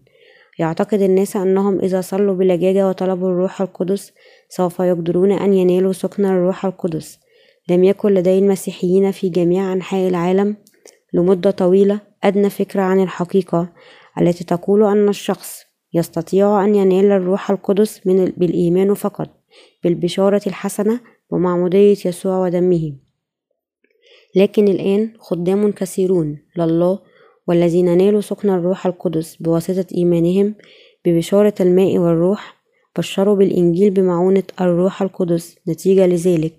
يعتقد 0.59 1.03
الناس 1.03 1.37
أنهم 1.37 1.79
إذا 1.79 2.01
صلوا 2.01 2.35
بلجاجة 2.35 2.89
وطلبوا 2.89 3.29
الروح 3.29 3.61
القدس 3.61 4.13
سوف 4.49 4.81
يقدرون 4.81 5.33
أن 5.33 5.53
ينالوا 5.53 5.93
سكن 5.93 6.25
الروح 6.25 6.65
القدس. 6.65 7.19
لم 7.71 7.85
يكن 7.85 8.15
لدي 8.15 8.39
المسيحيين 8.39 9.11
في 9.11 9.29
جميع 9.29 9.73
أنحاء 9.73 10.09
العالم 10.09 10.57
لمدة 11.17 11.51
طويلة 11.51 12.01
أدنى 12.25 12.51
فكرة 12.51 12.83
عن 12.83 13.03
الحقيقة 13.03 13.69
التي 14.21 14.45
تقول 14.45 14.85
أن 14.85 15.09
الشخص 15.09 15.63
يستطيع 15.95 16.65
أن 16.65 16.75
ينال 16.75 17.13
الروح 17.13 17.51
القدس 17.51 18.07
من 18.07 18.25
بالإيمان 18.37 18.95
فقط 18.95 19.29
بالبشارة 19.85 20.43
الحسنة 20.47 21.01
ومعمودية 21.31 21.97
يسوع 22.05 22.39
ودمه. 22.39 22.93
لكن 24.37 24.69
الآن 24.69 25.13
خدام 25.19 25.73
كثيرون 25.73 26.39
لله 26.57 26.99
والذين 27.49 27.97
نالوا 27.97 28.21
سكن 28.21 28.51
الروح 28.51 28.87
القدس 28.87 29.37
بواسطة 29.37 29.87
إيمانهم 29.95 30.55
ببشارة 31.05 31.55
الماء 31.61 31.99
والروح 31.99 32.57
بشروا 32.99 33.37
بالإنجيل 33.37 33.91
بمعونة 33.91 34.43
الروح 34.61 35.03
القدس 35.03 35.57
نتيجة 35.69 36.07
لذلك. 36.07 36.53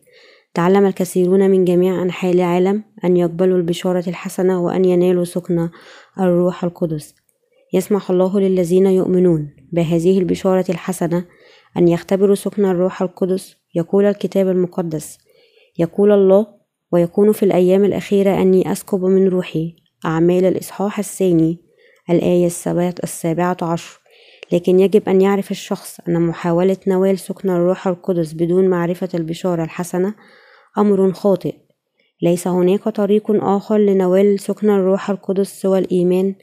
تعلم 0.57 0.85
الكثيرون 0.85 1.49
من 1.49 1.65
جميع 1.65 2.01
أنحاء 2.01 2.31
العالم 2.31 2.83
أن 3.03 3.17
يقبلوا 3.17 3.57
البشارة 3.57 4.03
الحسنة 4.07 4.63
وأن 4.63 4.85
ينالوا 4.85 5.23
سكن 5.23 5.69
الروح 6.19 6.63
القدس. 6.63 7.15
يسمح 7.73 8.11
الله 8.11 8.39
للذين 8.39 8.85
يؤمنون 8.85 9.49
بهذه 9.71 10.19
البشارة 10.19 10.65
الحسنة 10.69 11.25
أن 11.77 11.87
يختبروا 11.87 12.35
سكن 12.35 12.65
الروح 12.65 13.01
القدس. 13.01 13.55
يقول 13.75 14.05
الكتاب 14.05 14.47
المقدس 14.47 15.17
يقول 15.79 16.11
الله 16.11 16.47
ويكون 16.91 17.31
في 17.31 17.43
الأيام 17.43 17.83
الأخيرة 17.83 18.41
أني 18.41 18.71
أسكب 18.71 19.03
من 19.03 19.27
روحي. 19.27 19.75
أعمال 20.05 20.45
الإصحاح 20.45 20.99
الثاني 20.99 21.61
الآية 22.09 22.45
السابعة 23.03 23.57
عشر. 23.61 23.99
لكن 24.51 24.79
يجب 24.79 25.09
أن 25.09 25.21
يعرف 25.21 25.51
الشخص 25.51 25.99
أن 26.07 26.21
محاولة 26.21 26.77
نوال 26.87 27.19
سكن 27.19 27.49
الروح 27.49 27.87
القدس 27.87 28.33
بدون 28.33 28.67
معرفة 28.67 29.09
البشارة 29.13 29.63
الحسنة 29.63 30.13
أمر 30.77 31.11
خاطئ. 31.11 31.55
ليس 32.21 32.47
هناك 32.47 32.83
طريق 32.83 33.23
آخر 33.29 33.77
لنوال 33.77 34.39
سكن 34.39 34.69
الروح 34.69 35.09
القدس 35.09 35.61
سوى 35.61 35.79
الإيمان 35.79 36.35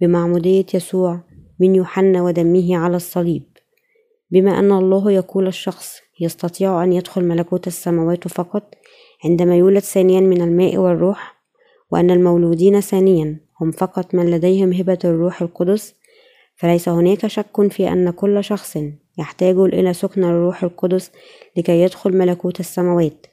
بمعمودية 0.00 0.66
يسوع 0.74 1.20
من 1.60 1.74
يوحنا 1.74 2.22
ودمه 2.22 2.76
على 2.76 2.96
الصليب. 2.96 3.42
بما 4.30 4.58
أن 4.58 4.72
الله 4.72 5.12
يقول 5.12 5.46
الشخص 5.46 6.00
يستطيع 6.20 6.84
أن 6.84 6.92
يدخل 6.92 7.24
ملكوت 7.24 7.66
السماوات 7.66 8.28
فقط 8.28 8.74
عندما 9.24 9.56
يولد 9.56 9.82
ثانيا 9.82 10.20
من 10.20 10.42
الماء 10.42 10.76
والروح 10.76 11.36
وأن 11.90 12.10
المولودين 12.10 12.80
ثانيا 12.80 13.40
هم 13.60 13.70
فقط 13.70 14.14
من 14.14 14.30
لديهم 14.30 14.72
هبة 14.72 14.98
الروح 15.04 15.42
القدس 15.42 15.94
فليس 16.56 16.88
هناك 16.88 17.26
شك 17.26 17.68
في 17.70 17.88
أن 17.88 18.10
كل 18.10 18.44
شخص 18.44 18.78
يحتاج 19.18 19.56
إلى 19.56 19.92
سكن 19.92 20.24
الروح 20.24 20.62
القدس 20.62 21.10
لكي 21.56 21.80
يدخل 21.82 22.16
ملكوت 22.16 22.60
السماوات. 22.60 23.26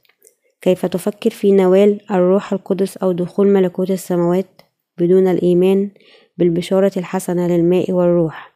كيف 0.64 0.86
تفكر 0.86 1.30
في 1.30 1.52
نوال 1.52 2.00
الروح 2.12 2.54
القدس 2.54 2.98
أو 2.98 3.12
دخول 3.12 3.48
ملكوت 3.48 3.92
السماوات 3.92 4.62
بدون 4.98 5.28
الإيمان 5.28 5.90
بالبشارة 6.38 6.92
الحسنة 6.98 7.48
للماء 7.48 7.92
والروح؟ 7.92 8.54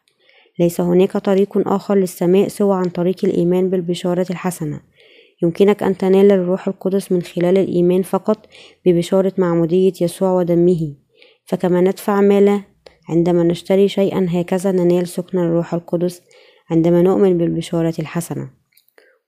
ليس 0.59 0.81
هناك 0.81 1.17
طريق 1.17 1.67
آخر 1.67 1.95
للسماء 1.95 2.47
سوى 2.47 2.75
عن 2.75 2.85
طريق 2.85 3.15
الإيمان 3.23 3.69
بالبشارة 3.69 4.25
الحسنة. 4.29 4.81
يمكنك 5.43 5.83
أن 5.83 5.97
تنال 5.97 6.31
الروح 6.31 6.67
القدس 6.67 7.11
من 7.11 7.21
خلال 7.21 7.57
الإيمان 7.57 8.01
فقط 8.01 8.45
ببشارة 8.85 9.33
معمودية 9.37 9.93
يسوع 10.01 10.31
ودمه. 10.31 10.95
فكما 11.45 11.81
ندفع 11.81 12.21
مالا 12.21 12.61
عندما 13.09 13.43
نشتري 13.43 13.87
شيئا 13.87 14.27
هكذا 14.29 14.71
ننال 14.71 15.07
سكن 15.07 15.37
الروح 15.37 15.73
القدس 15.73 16.21
عندما 16.69 17.01
نؤمن 17.01 17.37
بالبشارة 17.37 17.93
الحسنة. 17.99 18.49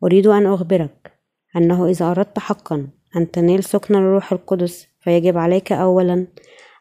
أريد 0.04 0.28
أن 0.28 0.46
أخبرك 0.46 1.09
أنه 1.56 1.90
إذا 1.90 2.12
أردت 2.12 2.40
حقا 2.40 2.88
أن 3.16 3.32
تنال 3.32 3.64
سكن 3.64 3.96
الروح 3.96 4.32
القدس 4.32 4.88
فيجب 5.02 5.38
عليك 5.38 5.72
أولا 5.72 6.28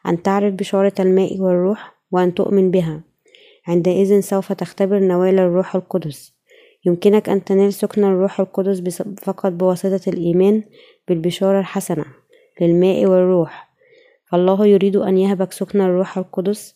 أن 0.07 0.23
تعرف 0.23 0.53
بشارة 0.53 0.93
الماء 0.99 1.39
والروح 1.39 1.95
وأن 2.11 2.33
تؤمن 2.33 2.71
بها. 2.71 3.01
عندئذ 3.67 4.19
سوف 4.19 4.53
تختبر 4.53 4.99
نوال 4.99 5.39
الروح 5.39 5.75
القدس. 5.75 6.33
يمكنك 6.85 7.29
أن 7.29 7.43
تنال 7.43 7.73
سكن 7.73 8.03
الروح 8.03 8.39
القدس 8.39 9.01
فقط 9.01 9.51
بواسطة 9.51 10.09
الإيمان 10.09 10.63
بالبشارة 11.07 11.59
الحسنة 11.59 12.05
للماء 12.61 13.05
والروح. 13.05 13.69
فالله 14.31 14.67
يريد 14.67 14.95
أن 14.95 15.17
يهبك 15.17 15.51
سكن 15.51 15.81
الروح 15.81 16.17
القدس. 16.17 16.75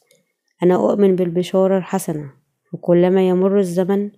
أنا 0.64 0.76
أؤمن 0.76 1.16
بالبشارة 1.16 1.78
الحسنة. 1.78 2.32
وكلما 2.74 3.28
يمر 3.28 3.60
الزمن 3.60 4.10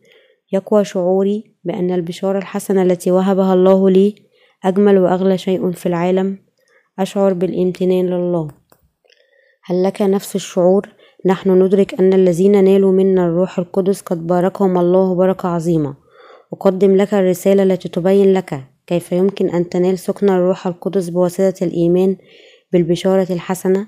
يقوى 0.52 0.84
شعوري 0.84 1.56
بأن 1.64 1.92
البشارة 1.92 2.38
الحسنة 2.38 2.82
التي 2.82 3.12
وهبها 3.12 3.54
الله 3.54 3.90
لي 3.90 4.16
أجمل 4.64 4.98
وأغلى 4.98 5.38
شيء 5.38 5.72
في 5.72 5.86
العالم. 5.86 6.38
أشعر 7.00 7.34
بالامتنان 7.34 8.06
لله. 8.06 8.48
هل 9.64 9.84
لك 9.84 10.02
نفس 10.02 10.36
الشعور؟ 10.36 10.90
نحن 11.26 11.64
ندرك 11.64 12.00
أن 12.00 12.14
الذين 12.14 12.64
نالوا 12.64 12.92
منا 12.92 13.26
الروح 13.26 13.60
القدس 13.60 14.02
قد 14.02 14.28
باركهم 14.28 14.78
الله 14.78 15.16
بركة 15.16 15.50
عظيمة. 15.50 15.96
أقدم 16.54 16.96
لك 16.96 17.14
الرسالة 17.14 17.64
التي 17.64 17.90
تبين 17.90 18.34
لك 18.34 18.64
كيف 18.88 19.12
يمكن 19.12 19.50
أن 19.50 19.70
تنال 19.70 20.00
سكن 20.00 20.30
الروح 20.30 20.68
القدس 20.68 21.10
بواسطة 21.10 21.64
الإيمان 21.64 22.18
بالبشارة 22.72 23.28
الحسنة. 23.34 23.88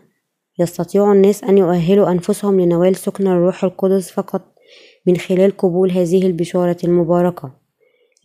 يستطيع 0.60 1.12
الناس 1.12 1.44
أن 1.44 1.58
يؤهلوا 1.58 2.12
أنفسهم 2.12 2.62
لنوال 2.62 2.96
سكن 2.96 3.28
الروح 3.28 3.64
القدس 3.64 4.12
فقط. 4.12 4.42
من 5.08 5.18
خلال 5.18 5.58
قبول 5.58 5.92
هذه 5.92 6.26
البشارة 6.26 6.78
المباركة 6.84 7.52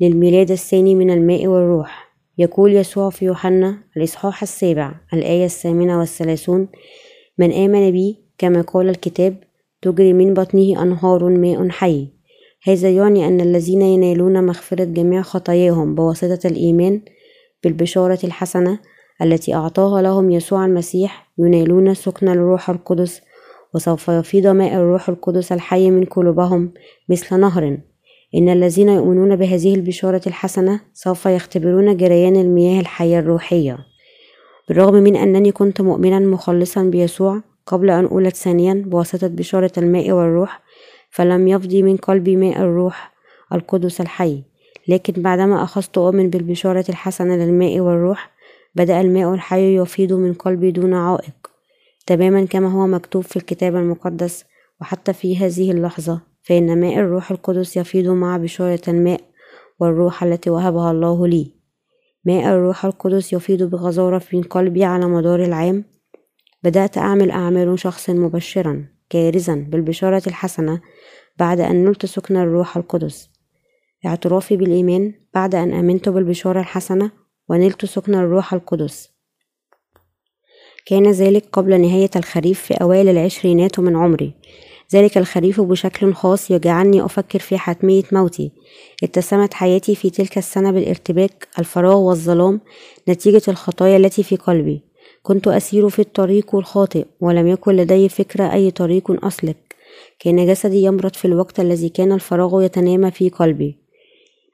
للميلاد 0.00 0.50
الثاني 0.50 0.94
من 0.94 1.10
الماء 1.10 1.46
والروح 1.46 2.12
يقول 2.38 2.76
يسوع 2.76 3.10
في 3.10 3.24
يوحنا 3.24 3.78
الإصحاح 3.96 4.42
السابع 4.42 4.94
الآية 5.14 5.44
الثامنة 5.44 5.98
والثلاثون 5.98 6.68
من 7.38 7.52
آمن 7.52 7.90
بي 7.90 8.18
كما 8.38 8.60
قال 8.60 8.88
الكتاب 8.88 9.36
تجري 9.82 10.12
من 10.12 10.34
بطنه 10.34 10.82
أنهار 10.82 11.24
ماء 11.24 11.68
حي. 11.68 12.08
هذا 12.64 12.90
يعني 12.90 13.26
أن 13.26 13.40
الذين 13.40 13.82
ينالون 13.82 14.46
مغفرة 14.46 14.84
جميع 14.84 15.22
خطاياهم 15.22 15.94
بواسطة 15.94 16.46
الإيمان 16.46 17.00
بالبشارة 17.64 18.18
الحسنة 18.24 18.78
التي 19.22 19.54
أعطاها 19.54 20.02
لهم 20.02 20.30
يسوع 20.30 20.66
المسيح 20.66 21.32
ينالون 21.38 21.94
سكن 21.94 22.28
الروح 22.28 22.70
القدس 22.70 23.20
وسوف 23.74 24.08
يفيض 24.08 24.46
ماء 24.46 24.74
الروح 24.74 25.08
القدس 25.08 25.52
الحي 25.52 25.90
من 25.90 26.04
قلوبهم 26.04 26.72
مثل 27.08 27.40
نهر. 27.40 27.78
إن 28.34 28.48
الذين 28.48 28.88
يؤمنون 28.88 29.36
بهذه 29.36 29.74
البشارة 29.74 30.22
الحسنة 30.26 30.80
سوف 30.94 31.26
يختبرون 31.26 31.96
جريان 31.96 32.36
المياه 32.36 32.80
الحية 32.80 33.18
الروحية. 33.18 33.78
بالرغم 34.68 34.94
من 34.94 35.16
أنني 35.16 35.52
كنت 35.52 35.80
مؤمنا 35.80 36.18
مخلصا 36.18 36.82
بيسوع 36.82 37.40
قبل 37.66 37.90
أن 37.90 38.04
أولد 38.04 38.34
ثانيا 38.34 38.74
بواسطة 38.86 39.26
بشارة 39.26 39.72
الماء 39.78 40.12
والروح 40.12 40.60
فلم 41.10 41.48
يفضي 41.48 41.82
من 41.82 41.96
قلبي 41.96 42.36
ماء 42.36 42.60
الروح 42.60 43.12
القدس 43.52 44.00
الحي. 44.00 44.42
لكن 44.88 45.22
بعدما 45.22 45.62
أخذت 45.62 45.98
أؤمن 45.98 46.30
بالبشارة 46.30 46.84
الحسنة 46.88 47.36
للماء 47.36 47.80
والروح 47.80 48.30
بدأ 48.74 49.00
الماء 49.00 49.34
الحي 49.34 49.76
يفيض 49.76 50.12
من 50.12 50.34
قلبي 50.34 50.70
دون 50.70 50.94
عائق. 50.94 51.41
تماما 52.06 52.44
كما 52.44 52.68
هو 52.72 52.86
مكتوب 52.86 53.22
في 53.22 53.36
الكتاب 53.36 53.76
المقدس 53.76 54.44
وحتى 54.80 55.12
في 55.12 55.36
هذه 55.36 55.70
اللحظة 55.70 56.20
فإن 56.42 56.80
ماء 56.80 56.98
الروح 56.98 57.30
القدس 57.30 57.76
يفيض 57.76 58.08
مع 58.08 58.36
بشارة 58.36 58.80
الماء 58.88 59.20
والروح 59.80 60.22
التي 60.22 60.50
وهبها 60.50 60.90
الله 60.90 61.26
لي. 61.26 61.54
ماء 62.24 62.48
الروح 62.48 62.84
القدس 62.84 63.32
يفيض 63.32 63.62
بغزارة 63.62 64.22
من 64.32 64.42
قلبي 64.42 64.84
على 64.84 65.06
مدار 65.06 65.44
العام. 65.44 65.84
بدأت 66.62 66.98
أعمل 66.98 67.30
أعمال 67.30 67.78
شخص 67.78 68.10
مبشرا 68.10 68.86
كارزا 69.10 69.54
بالبشارة 69.54 70.22
الحسنة 70.26 70.80
بعد 71.38 71.60
أن 71.60 71.84
نلت 71.84 72.06
سكن 72.06 72.36
الروح 72.36 72.76
القدس. 72.76 73.30
اعترافي 74.06 74.56
بالإيمان 74.56 75.14
بعد 75.34 75.54
أن 75.54 75.72
آمنت 75.74 76.08
بالبشارة 76.08 76.60
الحسنة 76.60 77.10
ونلت 77.48 77.84
سكن 77.84 78.14
الروح 78.14 78.54
القدس. 78.54 79.11
كان 80.86 81.10
ذلك 81.10 81.44
قبل 81.52 81.80
نهاية 81.80 82.10
الخريف 82.16 82.60
في 82.60 82.74
أوائل 82.74 83.08
العشرينات 83.08 83.80
من 83.80 83.96
عمري. 83.96 84.34
ذلك 84.94 85.18
الخريف 85.18 85.60
بشكل 85.60 86.14
خاص 86.14 86.50
يجعلني 86.50 87.04
أفكر 87.04 87.38
في 87.38 87.58
حتمية 87.58 88.02
موتي. 88.12 88.50
اتسمت 89.02 89.54
حياتي 89.54 89.94
في 89.94 90.10
تلك 90.10 90.38
السنة 90.38 90.70
بالارتباك 90.70 91.48
الفراغ 91.58 91.96
والظلام 91.96 92.60
نتيجة 93.08 93.42
الخطايا 93.48 93.96
التي 93.96 94.22
في 94.22 94.36
قلبي. 94.36 94.82
كنت 95.22 95.48
أسير 95.48 95.88
في 95.88 95.98
الطريق 95.98 96.54
الخاطئ 96.54 97.06
ولم 97.20 97.46
يكن 97.46 97.76
لدي 97.76 98.08
فكرة 98.08 98.52
أي 98.52 98.70
طريق 98.70 99.24
أسلك. 99.26 99.76
كان 100.18 100.46
جسدي 100.46 100.82
يمرض 100.82 101.14
في 101.14 101.24
الوقت 101.24 101.60
الذي 101.60 101.88
كان 101.88 102.12
الفراغ 102.12 102.62
يتنامى 102.62 103.10
في 103.10 103.28
قلبي. 103.28 103.78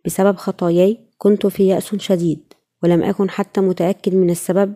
بسبب 0.04 0.36
خطاياي 0.36 0.98
كنت 1.18 1.46
في 1.46 1.68
يأس 1.68 1.96
شديد 1.96 2.40
ولم 2.82 3.02
أكن 3.02 3.30
حتى 3.30 3.60
متأكد 3.60 4.14
من 4.14 4.30
السبب. 4.30 4.74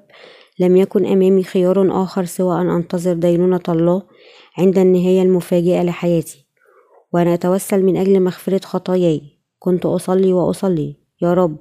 لم 0.58 0.76
يكن 0.76 1.06
أمامي 1.06 1.42
خيار 1.42 2.02
آخر 2.02 2.24
سوى 2.24 2.60
أن 2.60 2.70
أنتظر 2.70 3.12
دينونة 3.12 3.60
الله 3.68 4.02
عند 4.58 4.78
النهاية 4.78 5.22
المفاجئة 5.22 5.82
لحياتي 5.82 6.46
وأنا 7.12 7.34
أتوسل 7.34 7.82
من 7.82 7.96
أجل 7.96 8.20
مغفرة 8.20 8.60
خطاياي. 8.64 9.22
كنت 9.58 9.86
أصلي 9.86 10.32
وأصلي. 10.32 10.96
يا 11.22 11.34
رب 11.34 11.56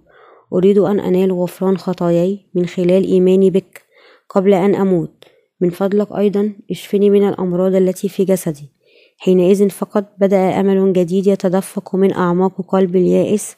أريد 0.54 0.78
أن 0.78 1.00
أنال 1.00 1.34
غفران 1.34 1.78
خطاياي 1.78 2.40
من 2.56 2.66
خلال 2.66 3.04
إيماني 3.04 3.50
بك 3.50 3.82
قبل 4.30 4.54
أن 4.54 4.76
أموت. 4.76 5.24
من 5.62 5.70
فضلك 5.70 6.12
أيضا 6.12 6.54
اشفني 6.72 7.10
من 7.10 7.28
الأمراض 7.30 7.76
التي 7.76 8.10
في 8.10 8.24
جسدي. 8.26 8.72
حينئذ 9.18 9.70
فقط 9.70 10.06
بدأ 10.18 10.60
أمل 10.60 10.94
جديد 10.94 11.28
يتدفق 11.28 11.96
من 11.96 12.14
أعماق 12.14 12.62
قلبي 12.68 13.00
اليائس. 13.00 13.56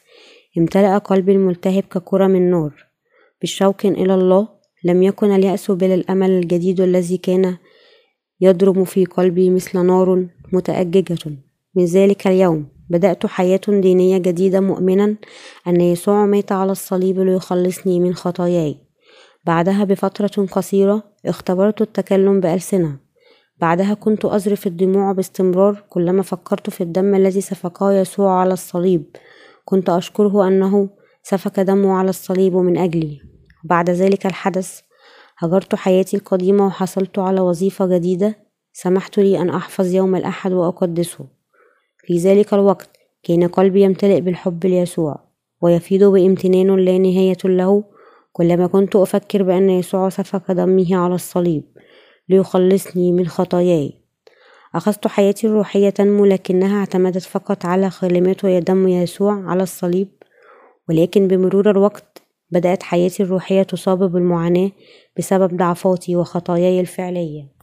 امتلأ 0.58 0.98
قلبي 0.98 1.32
الملتهب 1.32 1.82
ككرة 1.82 2.26
من 2.26 2.50
نار. 2.50 2.86
بالشوق 3.40 3.86
إلى 3.86 4.14
الله 4.14 4.48
لم 4.84 5.02
يكن 5.02 5.30
اليأس 5.30 5.70
بل 5.70 5.92
الأمل 5.92 6.30
الجديد 6.30 6.80
الذي 6.80 7.16
كان 7.16 7.56
يضرم 8.40 8.84
في 8.84 9.04
قلبي 9.04 9.50
مثل 9.50 9.86
نار 9.86 10.26
متأججة. 10.52 11.32
من 11.74 11.84
ذلك 11.84 12.26
اليوم 12.26 12.66
بدأت 12.90 13.26
حياة 13.26 13.60
دينية 13.68 14.18
جديدة 14.18 14.60
مؤمنا 14.60 15.16
أن 15.66 15.80
يسوع 15.80 16.26
مات 16.26 16.52
على 16.52 16.72
الصليب 16.72 17.18
ليخلصني 17.18 18.00
من 18.00 18.14
خطاياي. 18.14 18.76
بعدها 19.44 19.84
بفترة 19.84 20.46
قصيرة 20.46 21.02
اختبرت 21.26 21.82
التكلم 21.82 22.40
بألسنة. 22.40 22.96
بعدها 23.60 23.94
كنت 23.94 24.24
أزرف 24.24 24.66
الدموع 24.66 25.12
باستمرار 25.12 25.84
كلما 25.88 26.22
فكرت 26.22 26.70
في 26.70 26.80
الدم 26.80 27.14
الذي 27.14 27.40
سفكه 27.40 27.92
يسوع 27.92 28.40
على 28.40 28.52
الصليب. 28.52 29.04
كنت 29.64 29.90
أشكره 29.90 30.48
أنه 30.48 30.88
سفك 31.22 31.60
دمه 31.60 31.92
على 31.92 32.10
الصليب 32.10 32.56
من 32.56 32.78
أجلي. 32.78 33.33
بعد 33.64 33.90
ذلك 33.90 34.26
الحدث 34.26 34.80
هجرت 35.38 35.74
حياتي 35.74 36.16
القديمة 36.16 36.66
وحصلت 36.66 37.18
على 37.18 37.40
وظيفة 37.40 37.86
جديدة. 37.86 38.38
سمحت 38.72 39.18
لي 39.18 39.40
أن 39.40 39.50
أحفظ 39.50 39.94
يوم 39.94 40.16
الأحد 40.16 40.52
وأقدسه. 40.52 41.26
في 41.98 42.18
ذلك 42.18 42.54
الوقت 42.54 42.90
كان 43.22 43.48
قلبي 43.48 43.82
يمتلئ 43.82 44.20
بالحب 44.20 44.66
ليسوع 44.66 45.20
ويفيض 45.60 46.04
بامتنان 46.04 46.76
لا 46.76 46.98
نهاية 46.98 47.38
له. 47.44 47.84
كلما 48.32 48.66
كنت 48.66 48.96
أفكر 48.96 49.42
بأن 49.42 49.70
يسوع 49.70 50.08
سفك 50.08 50.50
دمه 50.50 50.96
على 50.96 51.14
الصليب 51.14 51.62
ليخلصني 52.28 53.12
من 53.12 53.26
خطاياي. 53.26 53.92
أخذت 54.74 55.06
حياتي 55.06 55.46
الروحية 55.46 55.90
تنمو 55.90 56.24
لكنها 56.24 56.78
اعتمدت 56.78 57.22
فقط 57.22 57.66
على 57.66 57.90
كلمات 58.00 58.46
دم 58.46 58.88
يسوع 58.88 59.50
على 59.50 59.62
الصليب. 59.62 60.08
ولكن 60.88 61.28
بمرور 61.28 61.70
الوقت 61.70 62.13
بدأت 62.54 62.82
حياتي 62.82 63.22
الروحية 63.22 63.62
تصاب 63.62 64.12
بالمعاناة 64.12 64.70
بسبب 65.18 65.56
ضعفاتي 65.56 66.16
وخطاياي 66.16 66.80
الفعلية. 66.80 67.54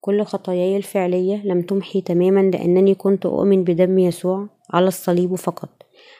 كل 0.00 0.24
خطاياي 0.24 0.76
الفعلية 0.76 1.46
لم 1.46 1.62
تمحي 1.62 2.00
تماما 2.00 2.40
لأنني 2.40 2.94
كنت 2.94 3.26
أؤمن 3.26 3.64
بدم 3.64 3.98
يسوع 3.98 4.48
على 4.70 4.88
الصليب 4.88 5.34
فقط. 5.34 5.68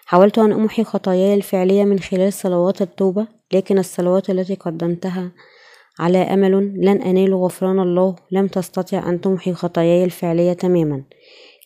حاولت 0.05 0.39
أن 0.39 0.53
أمحي 0.53 0.85
خطاياي 0.85 1.35
الفعلية 1.35 1.85
من 1.85 1.99
خلال 1.99 2.33
صلوات 2.33 2.83
التوبة 2.83 3.27
لكن 3.53 3.79
الصلوات 3.79 4.31
التي 4.31 4.55
قدمتها 4.55 5.33
على 5.99 6.19
أمل 6.19 6.53
لن 6.77 7.03
أنال 7.03 7.35
غفران 7.35 7.79
الله 7.81 8.17
لم 8.31 8.47
تستطع 8.47 9.09
أن 9.09 9.21
تمحي 9.21 9.53
خطاياي 9.53 10.05
الفعلية 10.05 10.53
تماما. 10.53 11.05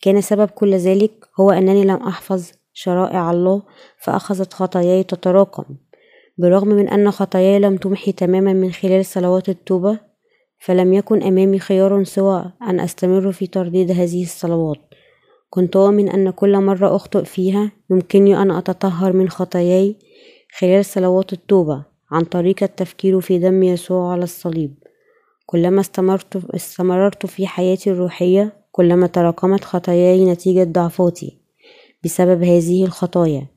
كان 0.01 0.21
سبب 0.21 0.49
كل 0.49 0.75
ذلك 0.75 1.11
هو 1.39 1.51
أنني 1.51 1.83
لم 1.83 2.03
أحفظ 2.07 2.51
شرائع 2.81 3.31
الله 3.31 3.61
فأخذت 4.03 4.53
خطاياي 4.53 5.03
تتراكم. 5.03 5.63
برغم 6.37 6.67
من 6.67 6.89
أن 6.89 7.11
خطاياي 7.11 7.59
لم 7.59 7.77
تمحي 7.77 8.11
تماما 8.11 8.53
من 8.53 8.71
خلال 8.71 9.05
صلوات 9.05 9.49
التوبة 9.49 9.99
فلم 10.59 10.93
يكن 10.93 11.23
أمامي 11.23 11.59
خيار 11.59 12.03
سوى 12.03 12.53
أن 12.61 12.79
أستمر 12.79 13.31
في 13.31 13.47
ترديد 13.47 13.91
هذه 13.91 14.23
الصلوات. 14.23 14.77
كنت 15.49 15.75
أؤمن 15.75 16.09
أن 16.09 16.29
كل 16.29 16.57
مرة 16.61 16.95
أخطئ 16.95 17.25
فيها 17.25 17.71
يمكنني 17.91 18.41
أن 18.41 18.51
أتطهر 18.51 19.13
من 19.13 19.29
خطاياي 19.29 19.95
خلال 20.59 20.85
صلوات 20.85 21.33
التوبة 21.33 21.85
عن 22.11 22.23
طريق 22.23 22.63
التفكير 22.63 23.19
في 23.21 23.39
دم 23.39 23.63
يسوع 23.63 24.11
على 24.11 24.23
الصليب. 24.23 24.75
كلما 25.45 25.81
استمرت, 25.81 26.55
استمررت 26.55 27.25
في 27.25 27.47
حياتي 27.47 27.91
الروحية 27.91 28.53
كلما 28.71 29.07
تراكمت 29.07 29.63
خطاياي 29.63 30.25
نتيجة 30.25 30.63
ضعفاتي. 30.63 31.38
بسبب 32.03 32.43
هذه 32.43 32.83
الخطايا. 32.83 33.47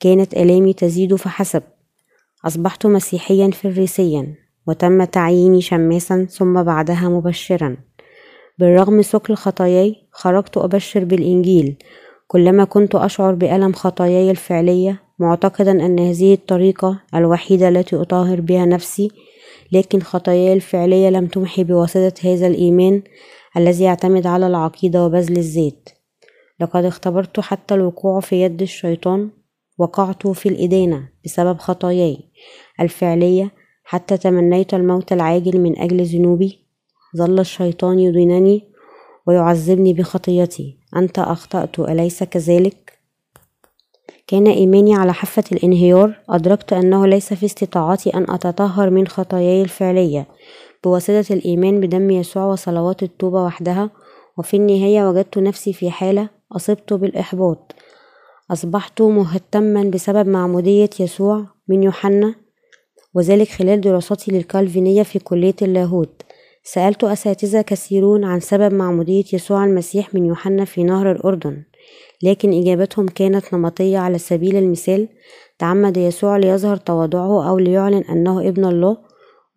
كانت 0.00 0.34
آلامي 0.34 0.72
تزيد 0.72 1.14
فحسب. 1.14 1.62
أصبحت 2.46 2.86
مسيحيا 2.86 3.50
فريسيا 3.50 4.34
وتم 4.66 5.04
تعييني 5.04 5.60
شماسا 5.60 6.24
ثم 6.30 6.62
بعدها 6.62 7.08
مبشرا. 7.08 7.76
بالرغم 8.58 9.02
ثقل 9.02 9.34
خطاياي 9.34 9.96
خرجت 10.12 10.56
أبشر 10.56 11.04
بالإنجيل. 11.04 11.76
كلما 12.26 12.64
كنت 12.64 12.94
أشعر 12.94 13.34
بألم 13.34 13.72
خطاياي 13.72 14.30
الفعلية 14.30 15.02
معتقدا 15.18 15.70
أن 15.70 15.98
هذه 15.98 16.34
الطريقة 16.34 17.00
الوحيدة 17.14 17.68
التي 17.68 17.96
أطهر 17.96 18.40
بها 18.40 18.64
نفسي 18.64 19.10
لكن 19.72 20.00
خطاياي 20.00 20.52
الفعلية 20.52 21.08
لم 21.08 21.26
تمحي 21.26 21.64
بواسطة 21.64 22.12
هذا 22.24 22.46
الإيمان 22.46 23.02
الذي 23.56 23.84
يعتمد 23.84 24.26
على 24.26 24.46
العقيدة 24.46 25.04
وبذل 25.04 25.36
الذات. 25.36 25.88
لقد 26.60 26.84
اختبرت 26.84 27.40
حتى 27.40 27.74
الوقوع 27.74 28.20
في 28.20 28.42
يد 28.42 28.62
الشيطان 28.62 29.30
وقعت 29.78 30.26
في 30.26 30.48
الإدانة 30.48 31.08
بسبب 31.24 31.58
خطاياي 31.58 32.18
الفعلية 32.80 33.52
حتى 33.84 34.16
تمنيت 34.16 34.74
الموت 34.74 35.12
العاجل 35.12 35.60
من 35.60 35.78
أجل 35.78 36.04
ذنوبي. 36.04 36.58
ظل 37.16 37.40
الشيطان 37.40 37.98
يدينني 37.98 38.64
ويعذبني 39.26 39.92
بخطيتي. 39.92 40.78
أنت 40.96 41.18
أخطأت 41.18 41.80
أليس 41.80 42.22
كذلك؟ 42.22 42.92
كان 44.26 44.46
إيماني 44.46 44.94
على 44.94 45.12
حافة 45.12 45.44
الانهيار. 45.52 46.22
أدركت 46.28 46.72
أنه 46.72 47.06
ليس 47.06 47.32
في 47.34 47.46
استطاعتي 47.46 48.10
أن 48.10 48.26
أتطهر 48.30 48.90
من 48.90 49.06
خطاياي 49.06 49.62
الفعلية. 49.62 50.28
بواسطة 50.84 51.34
الإيمان 51.34 51.80
بدم 51.80 52.10
يسوع 52.10 52.44
وصلوات 52.44 53.02
التوبة 53.02 53.44
وحدها 53.44 53.90
وفي 54.38 54.56
النهاية 54.56 55.08
وجدت 55.08 55.38
نفسي 55.38 55.72
في 55.72 55.90
حالة 55.90 56.28
أصبت 56.56 56.92
بالإحباط. 56.92 57.74
أصبحت 58.50 59.02
مهتما 59.02 59.84
بسبب 59.84 60.28
معمودية 60.28 60.90
يسوع 61.00 61.46
من 61.68 61.82
يوحنا 61.82 62.34
وذلك 63.14 63.48
خلال 63.48 63.80
دراستي 63.80 64.32
للكالفينية 64.32 65.02
في 65.02 65.18
كلية 65.18 65.54
اللاهوت. 65.62 66.22
سألت 66.64 67.04
أساتذة 67.04 67.60
كثيرون 67.60 68.24
عن 68.24 68.40
سبب 68.40 68.74
معمودية 68.74 69.24
يسوع 69.32 69.64
المسيح 69.64 70.14
من 70.14 70.26
يوحنا 70.26 70.64
في 70.64 70.82
نهر 70.84 71.12
الأردن 71.12 71.62
لكن 72.22 72.52
إجابتهم 72.52 73.08
كانت 73.08 73.54
نمطية 73.54 73.98
على 73.98 74.18
سبيل 74.18 74.56
المثال. 74.56 75.08
تعمد 75.58 75.96
يسوع 75.96 76.36
ليظهر 76.36 76.76
تواضعه 76.76 77.48
أو 77.48 77.58
ليعلن 77.58 78.04
أنه 78.10 78.48
ابن 78.48 78.64
الله 78.64 78.98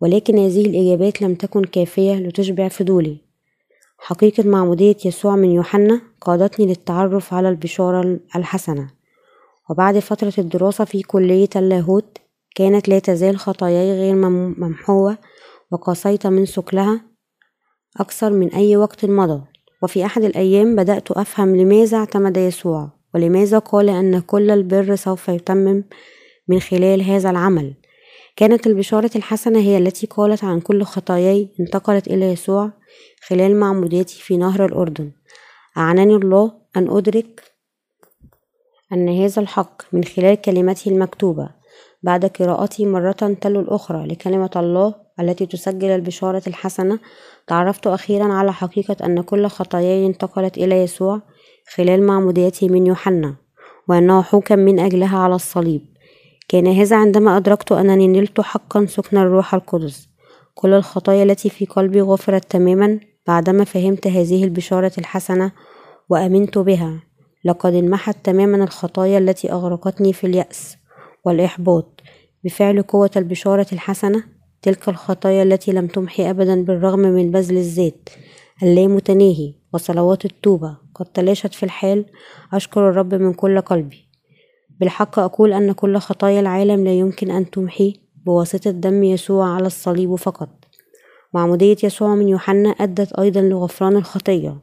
ولكن 0.00 0.38
هذه 0.38 0.66
الإجابات 0.66 1.22
لم 1.22 1.34
تكن 1.34 1.64
كافية 1.64 2.14
لتشبع 2.14 2.68
فضولي. 2.68 3.16
حقيقة 3.98 4.48
معمودية 4.48 4.96
يسوع 5.04 5.36
من 5.36 5.50
يوحنا؟ 5.50 6.00
قادتني 6.20 6.66
للتعرف 6.66 7.34
على 7.34 7.48
البشارة 7.48 8.20
الحسنة. 8.36 8.90
وبعد 9.70 9.98
فترة 9.98 10.32
الدراسة 10.38 10.84
في 10.84 11.02
كلية 11.02 11.48
اللاهوت 11.56 12.18
كانت 12.54 12.88
لا 12.88 12.98
تزال 12.98 13.38
خطاياي 13.38 13.92
غير 13.92 14.14
ممحوة 14.58 15.18
وقاسيت 15.72 16.26
من 16.26 16.44
ثقلها 16.44 17.00
أكثر 18.00 18.32
من 18.32 18.48
أي 18.54 18.76
وقت 18.76 19.04
مضى. 19.04 19.42
وفي 19.82 20.04
أحد 20.04 20.24
الأيام 20.24 20.76
بدأت 20.76 21.10
أفهم 21.10 21.56
لماذا 21.56 21.98
اعتمد 21.98 22.36
يسوع 22.36 22.90
ولماذا 23.14 23.58
قال 23.58 23.88
أن 23.88 24.20
كل 24.20 24.50
البر 24.50 24.96
سوف 24.96 25.28
يتمم 25.28 25.84
من 26.48 26.60
خلال 26.60 27.02
هذا 27.02 27.30
العمل. 27.30 27.74
كانت 28.36 28.66
البشارة 28.66 29.10
الحسنة 29.16 29.58
هي 29.58 29.78
التي 29.78 30.06
قالت 30.06 30.44
عن 30.44 30.60
كل 30.60 30.82
خطاياي 30.82 31.48
انتقلت 31.60 32.06
إلى 32.06 32.32
يسوع 32.32 32.72
خلال 33.22 33.56
معموديتي 33.56 34.22
في 34.22 34.36
نهر 34.36 34.64
الأردن. 34.64 35.12
أعناني 35.76 36.14
الله 36.14 36.52
أن 36.76 36.96
أدرك 36.96 37.42
أن 38.92 39.08
هذا 39.08 39.42
الحق 39.42 39.82
من 39.92 40.04
خلال 40.04 40.40
كلمته 40.40 40.88
المكتوبة 40.90 41.48
بعد 42.02 42.26
قراءتي 42.26 42.86
مرة 42.86 43.36
تلو 43.40 43.60
الأخرى 43.60 44.06
لكلمة 44.06 44.50
الله 44.56 44.94
التي 45.20 45.46
تسجل 45.46 45.88
البشارة 45.88 46.42
الحسنة. 46.46 46.98
تعرفت 47.46 47.86
أخيرا 47.86 48.32
على 48.32 48.52
حقيقة 48.52 48.96
أن 49.06 49.20
كل 49.22 49.46
خطاياي 49.46 50.06
انتقلت 50.06 50.58
إلى 50.58 50.82
يسوع 50.82 51.22
خلال 51.74 52.02
معموديته 52.02 52.68
من 52.68 52.86
يوحنا 52.86 53.36
وأنه 53.88 54.22
حكم 54.22 54.58
من 54.58 54.80
أجلها 54.80 55.18
على 55.18 55.34
الصليب. 55.34 55.82
كان 56.48 56.66
هذا 56.66 56.96
عندما 56.96 57.36
أدركت 57.36 57.72
أنني 57.72 58.08
نلت 58.08 58.40
حقا 58.40 58.86
سكن 58.86 59.16
الروح 59.16 59.54
القدس. 59.54 60.08
كل 60.54 60.74
الخطايا 60.74 61.22
التي 61.22 61.50
في 61.50 61.66
قلبي 61.66 62.00
غفرت 62.00 62.50
تماما 62.50 63.00
بعدما 63.26 63.64
فهمت 63.64 64.06
هذه 64.06 64.44
البشارة 64.44 64.92
الحسنة 64.98 65.52
وأمنت 66.08 66.58
بها 66.58 67.02
لقد 67.44 67.74
انمحت 67.74 68.16
تماما 68.24 68.64
الخطايا 68.64 69.18
التي 69.18 69.52
أغرقتني 69.52 70.12
في 70.12 70.26
اليأس 70.26 70.76
والإحباط. 71.24 72.00
بفعل 72.44 72.82
قوة 72.82 73.10
البشارة 73.16 73.66
الحسنة 73.72 74.24
تلك 74.62 74.88
الخطايا 74.88 75.42
التي 75.42 75.72
لم 75.72 75.86
تمحي 75.86 76.30
أبدا 76.30 76.64
بالرغم 76.64 76.98
من 76.98 77.30
بذل 77.30 77.56
الذات 77.56 78.08
اللامتناهي 78.62 79.54
وصلوات 79.72 80.24
التوبة 80.24 80.76
قد 80.94 81.06
تلاشت 81.06 81.54
في 81.54 81.62
الحال 81.62 82.04
أشكر 82.52 82.88
الرب 82.90 83.14
من 83.14 83.32
كل 83.32 83.60
قلبي. 83.60 84.08
بالحق 84.80 85.18
أقول 85.18 85.52
أن 85.52 85.72
كل 85.72 85.98
خطايا 85.98 86.40
العالم 86.40 86.84
لا 86.84 86.92
يمكن 86.92 87.30
أن 87.30 87.50
تمحي 87.50 88.00
بواسطة 88.26 88.70
دم 88.70 89.04
يسوع 89.04 89.48
على 89.48 89.66
الصليب 89.66 90.14
فقط. 90.14 90.65
معمودية 91.36 91.76
يسوع 91.82 92.14
من 92.14 92.28
يوحنا 92.28 92.68
أدت 92.68 93.12
أيضا 93.12 93.40
لغفران 93.40 93.96
الخطية. 93.96 94.56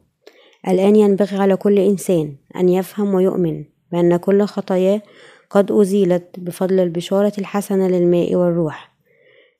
الآن 0.68 0.96
ينبغي 0.96 1.36
على 1.36 1.56
كل 1.56 1.78
إنسان 1.78 2.36
أن 2.56 2.68
يفهم 2.68 3.14
ويؤمن 3.14 3.64
بأن 3.92 4.16
كل 4.16 4.44
خطاياه 4.44 5.02
قد 5.50 5.72
أزيلت 5.72 6.24
بفضل 6.38 6.80
البشارة 6.80 7.32
الحسنة 7.38 7.88
للماء 7.88 8.34
والروح. 8.34 8.94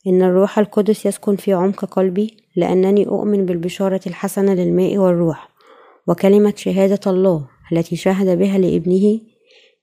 إن 0.07 0.22
الروح 0.22 0.59
القدس 0.59 1.07
يسكن 1.07 1.37
في 1.37 1.53
عمق 1.53 1.85
قلبي 1.85 2.37
لأنني 2.57 3.07
أؤمن 3.07 3.46
بالبشارة 3.46 4.00
الحسنة 4.07 4.55
للماء 4.55 4.98
والروح. 4.98 5.48
وكلمة 6.07 6.55
شهادة 6.57 7.11
الله 7.11 7.46
التي 7.72 7.96
شهد 7.96 8.38
بها 8.38 8.59
لابنه 8.59 9.20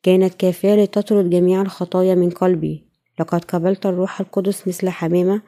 كانت 0.03 0.33
كافية 0.33 0.75
لتطرد 0.75 1.29
جميع 1.29 1.61
الخطايا 1.61 2.15
من 2.15 2.29
قلبي. 2.29 2.87
لقد 3.19 3.45
قبلت 3.45 3.85
الروح 3.85 4.19
القدس 4.19 4.67
مثل 4.67 4.89
حمامة 4.89 5.41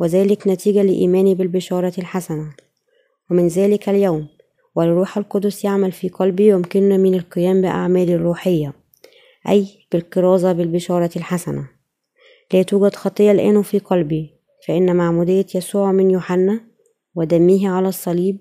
وذلك 0.00 0.48
نتيجة 0.48 0.82
لإيماني 0.82 1.34
بالبشارة 1.34 1.92
الحسنة. 1.98 2.52
ومن 3.30 3.48
ذلك 3.48 3.88
اليوم 3.88 4.28
والروح 4.74 5.18
القدس 5.18 5.64
يعمل 5.64 5.92
في 5.92 6.08
قلبي 6.08 6.48
يمكننا 6.48 6.96
من 6.96 7.14
القيام 7.14 7.60
بأعمال 7.60 8.10
الروحية 8.10 8.72
أي 9.48 9.66
بالكرازة 9.92 10.52
بالبشارة 10.52 11.10
الحسنة. 11.16 11.68
لا 12.52 12.62
توجد 12.62 12.94
خطية 12.94 13.30
الآن 13.30 13.62
في 13.62 13.78
قلبي 13.78 14.34
فإن 14.66 14.96
معمودية 14.96 15.46
يسوع 15.54 15.92
من 15.92 16.10
يوحنا 16.10 16.60
ودمه 17.14 17.68
على 17.68 17.88
الصليب 17.88 18.38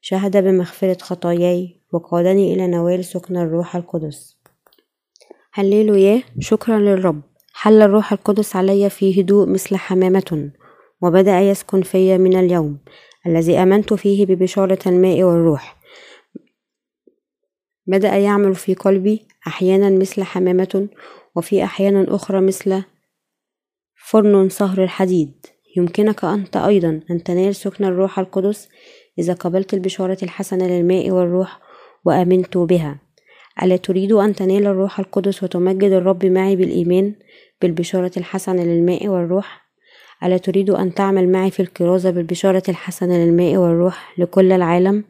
شهد 0.00 0.36
بمغفرة 0.36 0.98
خطاياي 1.02 1.80
وقادني 1.92 2.54
إلى 2.54 2.66
نوال 2.66 3.04
سكن 3.04 3.36
الروح 3.36 3.76
القدس. 3.76 4.38
هللويا 5.52 6.22
شكرا 6.40 6.78
للرب. 6.78 7.22
حل 7.52 7.82
الروح 7.82 8.12
القدس 8.12 8.56
علي 8.56 8.90
في 8.90 9.20
هدوء 9.20 9.48
مثل 9.48 9.76
حمامة. 9.76 10.50
وبدأ 11.02 11.40
يسكن 11.40 11.82
في 11.82 12.18
من 12.18 12.36
اليوم 12.36 12.78
الذي 13.26 13.58
آمنت 13.58 13.94
فيه 13.94 14.26
ببشارة 14.26 14.78
الماء 14.86 15.22
والروح. 15.22 15.76
بدأ 17.86 18.16
يعمل 18.16 18.54
في 18.54 18.74
قلبي 18.74 19.26
أحيانا 19.46 19.90
مثل 19.90 20.22
حمامة 20.22 20.88
وفي 21.36 21.64
أحيان 21.64 22.04
أخرى 22.04 22.40
مثل 22.40 22.82
فرن 23.94 24.48
صهر 24.48 24.84
الحديد. 24.84 25.46
يمكنك 25.76 26.24
أنت 26.24 26.56
أيضا 26.56 27.00
أن 27.10 27.22
تنال 27.22 27.54
سكن 27.54 27.84
الروح 27.84 28.18
القدس 28.18 28.68
إذا 29.18 29.32
قبلت 29.32 29.74
البشارة 29.74 30.18
الحسنة 30.22 30.66
للماء 30.66 31.10
والروح 31.10 31.60
وآمنت 32.04 32.58
بها. 32.58 33.00
ألا 33.62 33.76
تريد 33.76 34.12
أن 34.12 34.34
تنال 34.34 34.66
الروح 34.66 34.98
القدس 34.98 35.42
وتمجد 35.42 35.92
الرب 35.92 36.26
معي 36.26 36.56
بالإيمان 36.56 37.14
بالبشارة 37.62 38.12
الحسنة 38.16 38.64
للماء 38.64 39.08
والروح؟ 39.08 39.67
ألا 40.24 40.36
تريد 40.36 40.70
أن 40.70 40.94
تعمل 40.94 41.32
معي 41.32 41.50
في 41.50 41.60
الكرازة 41.60 42.10
بالبشارة 42.10 42.62
الحسنة 42.68 43.16
للماء 43.16 43.56
والروح؟ 43.56 44.18
لكل 44.18 44.52
العالم 44.52 45.04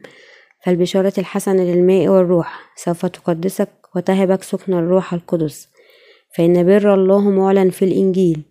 فالبشارة 0.65 1.13
الحسنة 1.17 1.63
للماء 1.63 2.07
والروح 2.07 2.71
سوف 2.75 3.05
تقدسك 3.05 3.69
وتهبك 3.95 4.43
سكن 4.43 4.73
الروح 4.73 5.13
القدس 5.13 5.69
فإن 6.35 6.65
بر 6.65 6.93
الله 6.93 7.29
معلن 7.29 7.69
في 7.69 7.85
الإنجيل 7.85 8.41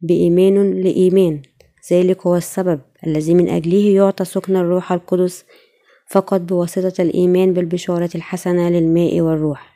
بإيمان 0.00 0.80
لإيمان 0.80 1.42
ذلك 1.92 2.26
هو 2.26 2.36
السبب 2.36 2.80
الذي 3.06 3.34
من 3.34 3.48
أجله 3.48 3.88
يعطى 3.96 4.24
سكن 4.24 4.56
الروح 4.56 4.92
القدس 4.92 5.44
فقط 6.10 6.40
بواسطة 6.40 7.02
الإيمان 7.02 7.52
بالبشارة 7.52 8.10
الحسنة 8.14 8.70
للماء 8.70 9.20
والروح. 9.20 9.74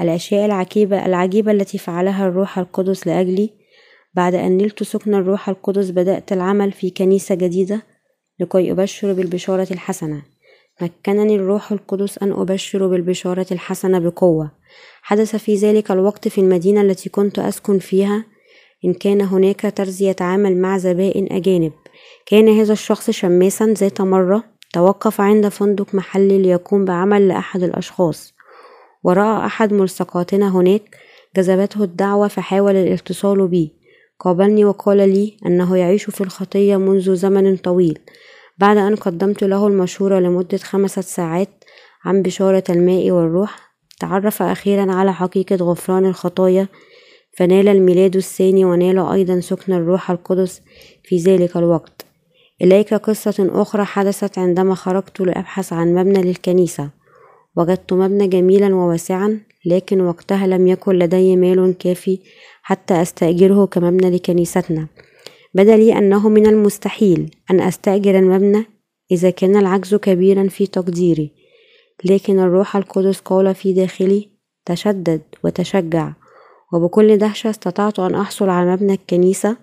الأشياء 0.00 0.46
العجيبة 0.46 1.06
العجيبة 1.06 1.52
التي 1.52 1.78
فعلها 1.78 2.28
الروح 2.28 2.58
القدس 2.58 3.06
لأجلي 3.06 3.50
بعد 4.14 4.34
أن 4.34 4.56
نلت 4.56 4.82
سكن 4.82 5.14
الروح 5.14 5.48
القدس 5.48 5.90
بدأت 5.90 6.32
العمل 6.32 6.72
في 6.72 6.90
كنيسة 6.90 7.34
جديدة 7.34 7.82
لكي 8.40 8.72
أبشر 8.72 9.12
بالبشارة 9.12 9.66
الحسنة. 9.70 10.22
مكنني 10.80 11.36
الروح 11.36 11.72
القدس 11.72 12.18
أن 12.18 12.32
أبشر 12.32 12.86
بالبشارة 12.86 13.46
الحسنة 13.52 13.98
بقوة. 13.98 14.50
حدث 15.02 15.36
في 15.36 15.54
ذلك 15.54 15.90
الوقت 15.90 16.28
في 16.28 16.40
المدينة 16.40 16.80
التي 16.80 17.08
كنت 17.08 17.38
أسكن 17.38 17.78
فيها 17.78 18.24
إن 18.84 18.94
كان 18.94 19.20
هناك 19.20 19.72
ترزي 19.76 20.08
يتعامل 20.08 20.56
مع 20.56 20.78
زبائن 20.78 21.32
أجانب. 21.32 21.72
كان 22.26 22.48
هذا 22.48 22.72
الشخص 22.72 23.10
شماسا 23.10 23.66
ذات 23.66 24.00
مرة 24.00 24.44
توقف 24.72 25.20
عند 25.20 25.48
فندق 25.48 25.94
محلي 25.94 26.38
ليقوم 26.38 26.84
بعمل 26.84 27.28
لأحد 27.28 27.62
الأشخاص. 27.62 28.34
ورأى 29.04 29.46
أحد 29.46 29.72
ملصقاتنا 29.72 30.56
هناك 30.56 30.96
جذبته 31.36 31.84
الدعوة 31.84 32.28
فحاول 32.28 32.76
الاتصال 32.76 33.48
بي. 33.48 33.79
قابلني 34.20 34.64
وقال 34.64 34.96
لي 34.96 35.36
أنه 35.46 35.76
يعيش 35.76 36.04
في 36.04 36.20
الخطية 36.20 36.76
منذ 36.76 37.14
زمن 37.14 37.56
طويل. 37.56 37.98
بعد 38.58 38.76
أن 38.76 38.96
قدمت 38.96 39.44
له 39.44 39.66
المشورة 39.66 40.18
لمدة 40.18 40.58
خمسة 40.58 41.02
ساعات 41.02 41.48
عن 42.04 42.22
بشارة 42.22 42.64
الماء 42.70 43.10
والروح 43.10 43.72
تعرف 44.00 44.42
أخيرا 44.42 44.92
على 44.92 45.14
حقيقة 45.14 45.56
غفران 45.56 46.06
الخطايا 46.06 46.68
فنال 47.36 47.68
الميلاد 47.68 48.16
الثاني 48.16 48.64
ونال 48.64 48.98
أيضا 48.98 49.40
سكن 49.40 49.72
الروح 49.72 50.10
القدس 50.10 50.62
في 51.04 51.16
ذلك 51.16 51.56
الوقت. 51.56 52.06
إليك 52.62 52.94
قصة 52.94 53.50
أخرى 53.52 53.84
حدثت 53.84 54.38
عندما 54.38 54.74
خرجت 54.74 55.20
لأبحث 55.20 55.72
عن 55.72 55.94
مبنى 55.94 56.22
للكنيسة. 56.22 56.90
وجدت 57.56 57.92
مبنى 57.92 58.26
جميلا 58.26 58.74
وواسعا 58.74 59.40
لكن 59.66 60.00
وقتها 60.00 60.46
لم 60.46 60.66
يكن 60.66 60.92
لدي 60.98 61.36
مال 61.36 61.78
كافي 61.78 62.18
حتى 62.70 63.02
أستأجره 63.02 63.66
كمبنى 63.66 64.10
لكنيستنا. 64.10 64.86
بدا 65.54 65.76
لي 65.76 65.98
أنه 65.98 66.28
من 66.28 66.46
المستحيل 66.46 67.30
أن 67.50 67.60
أستأجر 67.60 68.18
المبنى 68.18 68.64
إذا 69.12 69.30
كان 69.30 69.56
العجز 69.56 69.94
كبيرا 69.94 70.48
في 70.48 70.66
تقديري 70.66 71.30
لكن 72.04 72.38
الروح 72.38 72.76
القدس 72.76 73.20
قال 73.20 73.54
في 73.54 73.72
داخلي 73.72 74.28
تشدد 74.66 75.22
وتشجع. 75.44 76.12
وبكل 76.72 77.16
دهشة 77.16 77.50
استطعت 77.50 77.98
أن 77.98 78.14
أحصل 78.14 78.48
على 78.48 78.72
مبنى 78.72 78.92
الكنيسة 78.92 79.56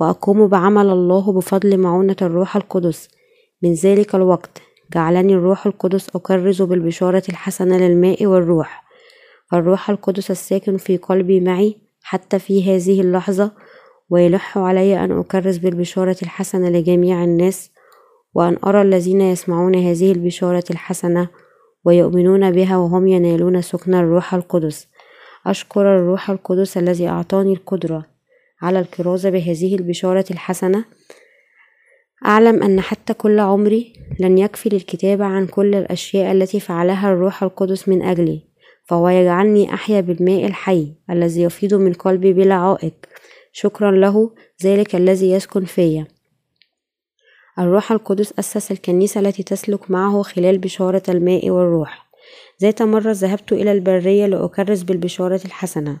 وأقوم 0.00 0.46
بعمل 0.46 0.90
الله 0.90 1.32
بفضل 1.32 1.78
معونة 1.78 2.16
الروح 2.22 2.56
القدس. 2.56 3.08
من 3.62 3.72
ذلك 3.74 4.14
الوقت 4.14 4.62
جعلني 4.94 5.32
الروح 5.32 5.66
القدس 5.66 6.08
أكرز 6.16 6.62
بالبشارة 6.62 7.22
الحسنة 7.28 7.78
للماء 7.78 8.26
والروح. 8.26 8.84
الروح 9.52 9.90
القدس 9.90 10.30
الساكن 10.30 10.76
في 10.76 10.96
قلبي 10.96 11.40
معي 11.40 11.89
حتى 12.10 12.38
في 12.38 12.76
هذه 12.76 13.00
اللحظة 13.00 13.52
ويلح 14.10 14.58
علي 14.58 15.04
أن 15.04 15.18
أكرز 15.18 15.58
بالبشارة 15.58 16.16
الحسنة 16.22 16.68
لجميع 16.68 17.24
الناس 17.24 17.70
وأن 18.34 18.56
أرى 18.66 18.82
الذين 18.82 19.20
يسمعون 19.20 19.74
هذه 19.74 20.12
البشارة 20.12 20.64
الحسنة 20.70 21.28
ويؤمنون 21.84 22.50
بها 22.50 22.76
وهم 22.76 23.06
ينالون 23.06 23.62
سكن 23.62 23.94
الروح 23.94 24.34
القدس. 24.34 24.88
أشكر 25.46 25.96
الروح 25.96 26.30
القدس 26.30 26.78
الذي 26.78 27.08
أعطاني 27.08 27.52
القدرة 27.52 28.06
على 28.62 28.80
الكرازة 28.80 29.30
بهذه 29.30 29.74
البشارة 29.74 30.24
الحسنة. 30.30 30.84
أعلم 32.26 32.62
أن 32.62 32.80
حتى 32.80 33.14
كل 33.14 33.40
عمري 33.40 33.92
لن 34.20 34.38
يكفي 34.38 34.68
للكتابة 34.68 35.24
عن 35.24 35.46
كل 35.46 35.74
الأشياء 35.74 36.32
التي 36.32 36.60
فعلها 36.60 37.12
الروح 37.12 37.42
القدس 37.42 37.88
من 37.88 38.02
أجلي. 38.02 38.49
فهو 38.90 39.08
يجعلني 39.08 39.74
أحيا 39.74 40.00
بالماء 40.00 40.46
الحي 40.46 40.94
الذي 41.10 41.42
يفيض 41.42 41.74
من 41.74 41.92
قلبي 41.92 42.32
بلا 42.32 42.54
عائق. 42.54 42.94
شكرا 43.52 43.90
له 43.90 44.30
ذلك 44.64 44.94
الذي 44.94 45.30
يسكن 45.30 45.64
فيا. 45.64 46.06
الروح 47.58 47.92
القدس 47.92 48.34
أسس 48.38 48.70
الكنيسة 48.70 49.20
التي 49.20 49.42
تسلك 49.42 49.90
معه 49.90 50.22
خلال 50.22 50.58
بشارة 50.58 51.02
الماء 51.08 51.50
والروح. 51.50 52.10
ذات 52.62 52.82
مرة 52.82 53.12
ذهبت 53.12 53.52
إلى 53.52 53.72
البرية 53.72 54.26
لأكرس 54.26 54.82
بالبشارة 54.82 55.40
الحسنة. 55.44 55.98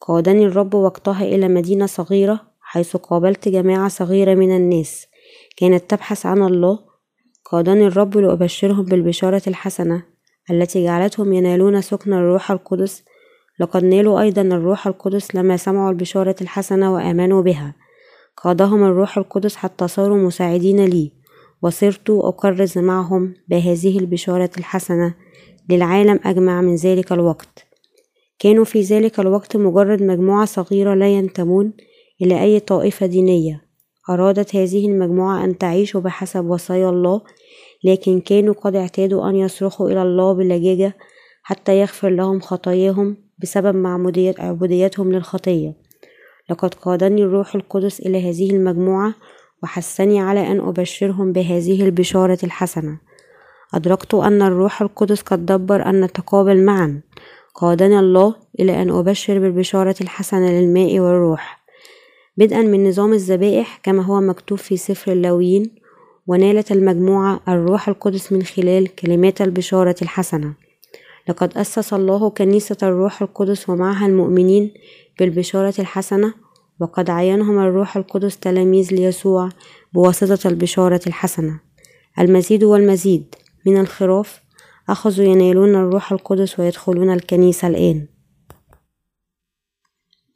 قادني 0.00 0.46
الرب 0.46 0.74
وقتها 0.74 1.24
إلى 1.24 1.48
مدينة 1.48 1.86
صغيرة 1.86 2.40
حيث 2.60 2.96
قابلت 2.96 3.48
جماعة 3.48 3.88
صغيرة 3.88 4.34
من 4.34 4.56
الناس. 4.56 5.06
كانت 5.56 5.90
تبحث 5.90 6.26
عن 6.26 6.42
الله. 6.42 6.78
قادني 7.44 7.86
الرب 7.86 8.16
لأبشرهم 8.16 8.84
بالبشارة 8.84 9.42
الحسنة. 9.46 10.09
التي 10.50 10.84
جعلتهم 10.84 11.32
ينالون 11.32 11.80
سكن 11.80 12.12
الروح 12.12 12.50
القدس 12.50 13.04
لقد 13.60 13.84
نالوا 13.84 14.20
أيضا 14.20 14.42
الروح 14.42 14.86
القدس 14.86 15.34
لما 15.34 15.56
سمعوا 15.56 15.90
البشارة 15.90 16.36
الحسنة 16.40 16.94
وآمنوا 16.94 17.42
بها. 17.42 17.74
قادهم 18.36 18.84
الروح 18.84 19.18
القدس 19.18 19.56
حتى 19.56 19.88
صاروا 19.88 20.16
مساعدين 20.16 20.84
لي 20.84 21.12
وصرت 21.62 22.10
أكرز 22.10 22.78
معهم 22.78 23.34
بهذه 23.48 23.98
البشارة 23.98 24.50
الحسنة 24.58 25.14
للعالم 25.70 26.20
أجمع 26.24 26.60
من 26.60 26.74
ذلك 26.74 27.12
الوقت. 27.12 27.66
كانوا 28.38 28.64
في 28.64 28.80
ذلك 28.80 29.20
الوقت 29.20 29.56
مجرد 29.56 30.02
مجموعة 30.02 30.44
صغيرة 30.44 30.94
لا 30.94 31.08
ينتمون 31.08 31.72
إلى 32.22 32.42
أي 32.42 32.60
طائفة 32.60 33.06
دينية. 33.06 33.70
أرادت 34.10 34.56
هذه 34.56 34.86
المجموعة 34.86 35.44
أن 35.44 35.58
تعيش 35.58 35.96
بحسب 35.96 36.44
وصايا 36.44 36.90
الله 36.90 37.22
لكن 37.84 38.20
كانوا 38.20 38.54
قد 38.54 38.76
اعتادوا 38.76 39.30
أن 39.30 39.36
يصرخوا 39.36 39.90
إلى 39.90 40.02
الله 40.02 40.32
بلجاجة 40.32 40.96
حتى 41.42 41.80
يغفر 41.80 42.08
لهم 42.08 42.40
خطاياهم 42.40 43.16
بسبب 43.38 43.86
عبوديتهم 44.38 45.12
للخطية. 45.12 45.74
لقد 46.50 46.74
قادني 46.74 47.22
الروح 47.22 47.54
القدس 47.54 48.00
إلى 48.00 48.30
هذه 48.30 48.50
المجموعة 48.50 49.14
وحثني 49.62 50.20
على 50.20 50.46
أن 50.52 50.60
أبشرهم 50.60 51.32
بهذه 51.32 51.84
البشارة 51.84 52.38
الحسنة. 52.44 52.98
أدركت 53.74 54.14
أن 54.14 54.42
الروح 54.42 54.82
القدس 54.82 55.22
قد 55.22 55.46
دبر 55.46 55.86
أن 55.86 56.00
نتقابل 56.00 56.64
معا. 56.64 57.00
قادني 57.54 57.98
الله 57.98 58.34
إلى 58.60 58.82
أن 58.82 58.90
أبشر 58.90 59.38
بالبشارة 59.38 59.94
الحسنة 60.00 60.50
للماء 60.50 61.00
والروح. 61.00 61.60
بدءا 62.36 62.62
من 62.62 62.88
نظام 62.88 63.12
الذبائح 63.12 63.80
كما 63.82 64.02
هو 64.02 64.20
مكتوب 64.20 64.58
في 64.58 64.76
سفر 64.76 65.12
اللاويين 65.12 65.79
ونالت 66.30 66.72
المجموعة 66.72 67.40
الروح 67.48 67.88
القدس 67.88 68.32
من 68.32 68.42
خلال 68.42 68.94
كلمات 68.94 69.42
البشارة 69.42 69.96
الحسنة. 70.02 70.54
لقد 71.28 71.58
أسس 71.58 71.94
الله 71.94 72.30
كنيسة 72.30 72.76
الروح 72.82 73.22
القدس 73.22 73.68
ومعها 73.68 74.06
المؤمنين 74.06 74.74
بالبشارة 75.18 75.74
الحسنة 75.78 76.34
وقد 76.80 77.10
عينهم 77.10 77.58
الروح 77.58 77.96
القدس 77.96 78.38
تلاميذ 78.38 78.94
ليسوع 78.94 79.48
بواسطة 79.92 80.48
البشارة 80.48 81.00
الحسنة. 81.06 81.60
المزيد 82.18 82.64
والمزيد 82.64 83.34
من 83.66 83.80
الخراف 83.80 84.40
أخذوا 84.88 85.26
ينالون 85.26 85.74
الروح 85.74 86.12
القدس 86.12 86.60
ويدخلون 86.60 87.10
الكنيسة 87.10 87.68
الآن. 87.68 88.08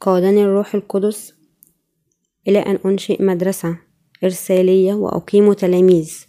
قادني 0.00 0.44
الروح 0.44 0.74
القدس 0.74 1.34
إلى 2.48 2.58
أن 2.58 2.78
أنشئ 2.84 3.22
مدرسة 3.22 3.78
إرسالية 4.24 4.94
وأقيم 4.94 5.52
تلاميذ. 5.52 6.24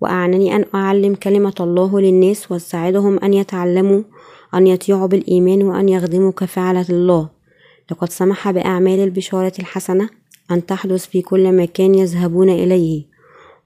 وأعنني 0.00 0.56
أن 0.56 0.64
أعلم 0.74 1.14
كلمة 1.14 1.54
الله 1.60 2.00
للناس 2.00 2.52
وأساعدهم 2.52 3.18
أن 3.18 3.34
يتعلموا 3.34 4.02
أن 4.54 4.66
يطيعوا 4.66 5.06
بالإيمان 5.06 5.62
وأن 5.62 5.88
يخدموا 5.88 6.32
كفعلة 6.32 6.86
الله. 6.90 7.28
لقد 7.90 8.10
سمح 8.10 8.50
بأعمال 8.50 9.00
البشارة 9.00 9.52
الحسنة 9.58 10.08
أن 10.50 10.66
تحدث 10.66 11.06
في 11.06 11.22
كل 11.22 11.56
مكان 11.56 11.94
يذهبون 11.94 12.50
إليه. 12.50 13.04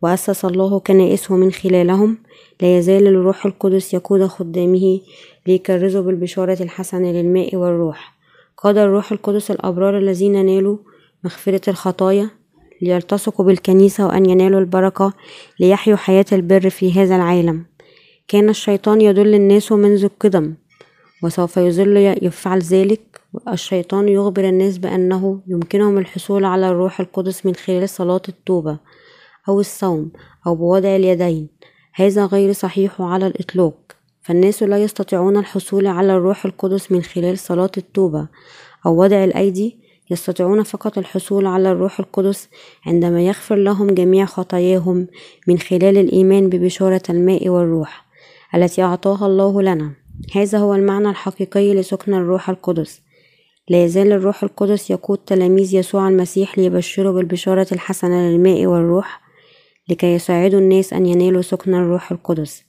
وأسس 0.03 0.45
الله 0.45 0.81
كنائسه 0.81 1.37
من 1.37 1.53
خلالهم. 1.53 2.19
لا 2.63 2.79
يزال 2.79 3.07
الروح 3.07 3.47
القدس 3.47 3.95
يقود 3.95 4.27
خدامه 4.27 5.01
ليكرزوا 5.47 6.03
بالبشارة 6.03 6.63
الحسنة 6.63 7.13
للماء 7.13 7.57
والروح. 7.57 8.15
قاد 8.57 8.79
الروح 8.79 9.13
القدس 9.13 9.51
الأبرار 9.51 9.99
الذين 9.99 10.47
نالوا 10.47 10.77
مغفرة 11.25 11.71
الخطايا 11.71 12.31
ليلتصقوا 12.83 13.45
بالكنيسة 13.45 14.07
وأن 14.07 14.31
ينالوا 14.31 14.61
البركة 14.61 15.13
ليحيوا 15.61 15.97
حياة 15.97 16.25
البر 16.33 16.71
في 16.71 16.93
هذا 16.93 17.17
العالم. 17.17 17.65
كان 18.29 18.49
الشيطان 18.49 19.01
يضل 19.01 19.35
الناس 19.35 19.73
منذ 19.73 20.05
القدم 20.05 20.55
وسوف 21.23 21.57
يظل 21.57 21.97
يفعل 22.23 22.59
ذلك. 22.59 23.21
الشيطان 23.49 24.09
يخبر 24.09 24.49
الناس 24.49 24.79
بأنه 24.79 25.41
يمكنهم 25.47 25.99
الحصول 25.99 26.45
على 26.45 26.69
الروح 26.69 27.01
القدس 27.01 27.47
من 27.47 27.55
خلال 27.55 27.89
صلاة 27.89 28.23
التوبة 28.29 28.79
أو 29.49 29.61
الصوم 29.61 30.11
أو 30.47 30.55
بوضع 30.55 30.97
اليدين. 30.97 31.49
هذا 31.95 32.27
غير 32.27 32.53
صحيح 32.53 33.01
على 33.01 33.27
الإطلاق. 33.27 33.75
فالناس 34.23 34.63
لا 34.63 34.79
يستطيعون 34.79 35.37
الحصول 35.37 35.87
على 35.87 36.17
الروح 36.17 36.45
القدس 36.45 36.93
من 36.93 37.03
خلال 37.03 37.39
صلاة 37.39 37.71
التوبة 37.77 38.29
أو 38.87 39.03
وضع 39.03 39.25
الأيدي 39.25 39.84
يستطيعون 40.11 40.63
فقط 40.63 40.99
الحصول 40.99 41.47
على 41.47 41.73
الروح 41.73 42.01
القدس 42.01 42.49
عندما 42.87 43.23
يغفر 43.23 43.57
لهم 43.57 43.91
جميع 43.91 44.25
خطاياهم 44.25 45.07
من 45.49 45.59
خلال 45.59 45.99
الإيمان 45.99 46.49
ببشارة 46.49 47.03
الماء 47.11 47.49
والروح 47.49 48.05
التي 48.55 48.83
أعطاها 48.83 49.27
الله 49.27 49.63
لنا. 49.63 49.93
هذا 50.35 50.59
هو 50.59 50.75
المعنى 50.75 51.09
الحقيقي 51.09 51.75
لسكن 51.75 52.15
الروح 52.15 52.51
القدس. 52.51 53.03
لا 53.69 53.85
يزال 53.85 54.13
الروح 54.13 54.43
القدس 54.43 54.91
يقود 54.91 55.19
تلاميذ 55.19 55.75
يسوع 55.75 56.09
المسيح 56.09 56.59
ليبشروا 56.59 57.13
بالبشارة 57.13 57.67
الحسنة 57.73 58.31
للماء 58.31 58.67
والروح 58.67 59.21
لكي 59.89 60.15
يساعدوا 60.15 60.61
الناس 60.61 60.93
أن 60.93 61.07
ينالوا 61.07 61.43
سكن 61.43 61.75
الروح 61.75 62.13
القدس. 62.13 62.65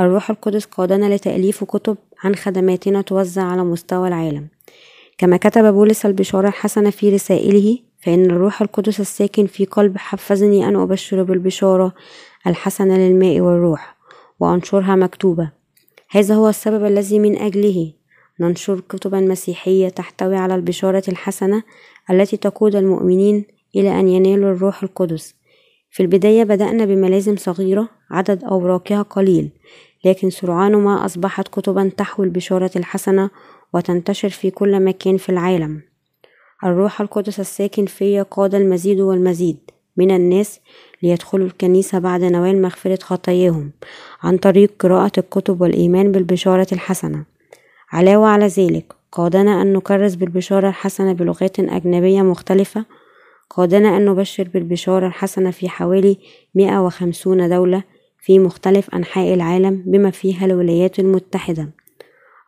الروح 0.00 0.30
القدس 0.30 0.64
قادنا 0.64 1.14
لتأليف 1.14 1.64
كتب 1.64 1.96
عن 2.24 2.34
خدماتنا 2.34 3.02
توزع 3.02 3.42
على 3.42 3.64
مستوى 3.64 4.08
العالم. 4.08 4.48
كما 5.18 5.36
كتب 5.36 5.74
بولس 5.74 6.06
البشارة 6.06 6.48
الحسنة 6.48 6.90
في 6.90 7.10
رسائله 7.10 7.78
فإن 7.98 8.24
الروح 8.24 8.62
القدس 8.62 9.00
الساكن 9.00 9.46
في 9.46 9.64
قلب 9.64 9.98
حفزني 9.98 10.68
أن 10.68 10.76
أبشر 10.76 11.22
بالبشارة 11.22 11.94
الحسنة 12.46 12.96
للماء 12.98 13.40
والروح 13.40 13.96
وأنشرها 14.40 14.96
مكتوبة. 14.96 15.50
هذا 16.10 16.34
هو 16.34 16.48
السبب 16.48 16.84
الذي 16.84 17.18
من 17.18 17.38
أجله 17.38 17.92
ننشر 18.40 18.80
كتبا 18.80 19.20
مسيحية 19.20 19.88
تحتوي 19.88 20.36
على 20.36 20.54
البشارة 20.54 21.02
الحسنة 21.08 21.62
التي 22.10 22.36
تقود 22.36 22.76
المؤمنين 22.76 23.44
إلى 23.76 24.00
أن 24.00 24.08
ينالوا 24.08 24.50
الروح 24.50 24.82
القدس. 24.82 25.34
في 25.90 26.02
البداية 26.02 26.44
بدأنا 26.44 26.84
بملازم 26.84 27.36
صغيرة 27.36 27.88
عدد 28.10 28.44
أوراقها 28.44 29.02
قليل 29.02 29.50
لكن 30.04 30.30
سرعان 30.30 30.76
ما 30.76 31.04
أصبحت 31.04 31.48
كتبا 31.48 31.90
تحوي 31.96 32.26
البشارة 32.26 32.70
الحسنة 32.76 33.30
وتنتشر 33.76 34.28
في 34.28 34.50
كل 34.50 34.84
مكان 34.84 35.16
في 35.16 35.28
العالم. 35.28 35.82
الروح 36.64 37.00
القدس 37.00 37.40
الساكن 37.40 37.86
في 37.86 38.20
قاد 38.30 38.54
المزيد 38.54 39.00
والمزيد 39.00 39.56
من 39.96 40.10
الناس 40.10 40.60
ليدخلوا 41.02 41.46
الكنيسة 41.46 41.98
بعد 41.98 42.24
نوال 42.24 42.62
مغفرة 42.62 42.98
خطاياهم 43.02 43.72
عن 44.22 44.36
طريق 44.36 44.72
قراءة 44.78 45.12
الكتب 45.18 45.60
والإيمان 45.60 46.12
بالبشارة 46.12 46.66
الحسنة. 46.72 47.24
علاوة 47.92 48.28
على 48.28 48.46
ذلك 48.46 48.92
قادنا 49.12 49.62
أن 49.62 49.72
نكرس 49.72 50.14
بالبشارة 50.14 50.68
الحسنة 50.68 51.12
بلغات 51.12 51.60
أجنبية 51.60 52.22
مختلفة. 52.22 52.84
قادنا 53.50 53.96
أن 53.96 54.04
نبشر 54.04 54.48
بالبشارة 54.54 55.06
الحسنة 55.06 55.50
في 55.50 55.68
حوالي 55.68 56.18
مئة 56.54 56.78
وخمسون 56.78 57.48
دولة 57.48 57.82
في 58.20 58.38
مختلف 58.38 58.94
أنحاء 58.94 59.34
العالم 59.34 59.82
بما 59.86 60.10
فيها 60.10 60.46
الولايات 60.46 60.98
المتحدة. 60.98 61.68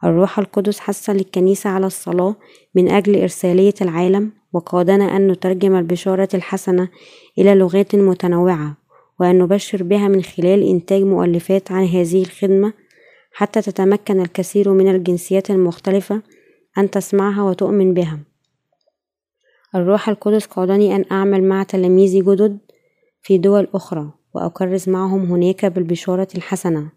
الروح 0.05 0.39
القدس 0.39 0.81
حث 0.81 1.11
للكنيسة 1.11 1.71
على 1.71 1.87
الصلاة 1.87 2.37
من 2.75 2.89
أجل 2.89 3.21
إرسالية 3.21 3.75
العالم 3.81 4.33
وقادنا 4.53 5.17
أن 5.17 5.29
نترجم 5.29 5.77
البشارة 5.77 6.29
الحسنة 6.35 6.89
إلى 7.39 7.55
لغات 7.55 7.95
متنوعة 7.95 8.77
وأن 9.21 9.39
نبشر 9.39 9.83
بها 9.83 10.09
من 10.09 10.23
خلال 10.23 10.63
إنتاج 10.63 11.03
مؤلفات 11.03 11.73
عن 11.73 11.85
هذه 11.85 12.23
الخدمة 12.23 12.73
حتى 13.33 13.63
تتمكن 13.63 14.21
الكثير 14.21 14.73
من 14.73 14.89
الجنسيات 14.89 15.51
المختلفة 15.51 16.23
أن 16.79 16.91
تسمعها 16.91 17.43
وتؤمن 17.43 17.95
بها. 17.95 18.19
الروح 19.75 20.09
القدس 20.09 20.47
قادني 20.47 20.97
أن 20.97 21.05
أعمل 21.13 21.45
مع 21.45 21.63
تلاميذي 21.63 22.21
جدد 22.21 22.59
في 23.23 23.39
دول 23.39 23.69
أخرى 23.75 24.13
وأكرز 24.35 24.89
معهم 24.89 25.33
هناك 25.33 25.65
بالبشارة 25.67 26.29
الحسنة. 26.35 26.93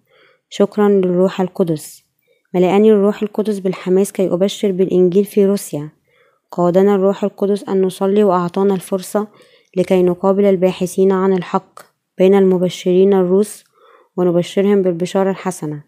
شكرا 0.50 0.90
للروح 0.90 1.42
القدس. 1.42 2.01
ملأني 2.54 2.92
الروح 2.92 3.22
القدس 3.22 3.60
بالحماس 3.60 4.12
كي 4.12 4.28
أبشر 4.34 4.72
بالإنجيل 4.72 5.26
في 5.26 5.46
روسيا. 5.46 5.90
قادنا 6.52 6.96
الروح 6.96 7.24
القدس 7.24 7.64
أن 7.70 7.82
نصلي 7.82 8.24
وأعطانا 8.24 8.74
الفرصة 8.74 9.28
لكي 9.78 10.04
نقابل 10.04 10.46
الباحثين 10.46 11.12
عن 11.12 11.34
الحق 11.34 11.80
بين 12.18 12.36
المبشرين 12.36 13.14
الروس 13.14 13.64
ونبشرهم 14.18 14.82
بالبشارة 14.82 15.30
الحسنة. 15.30 15.84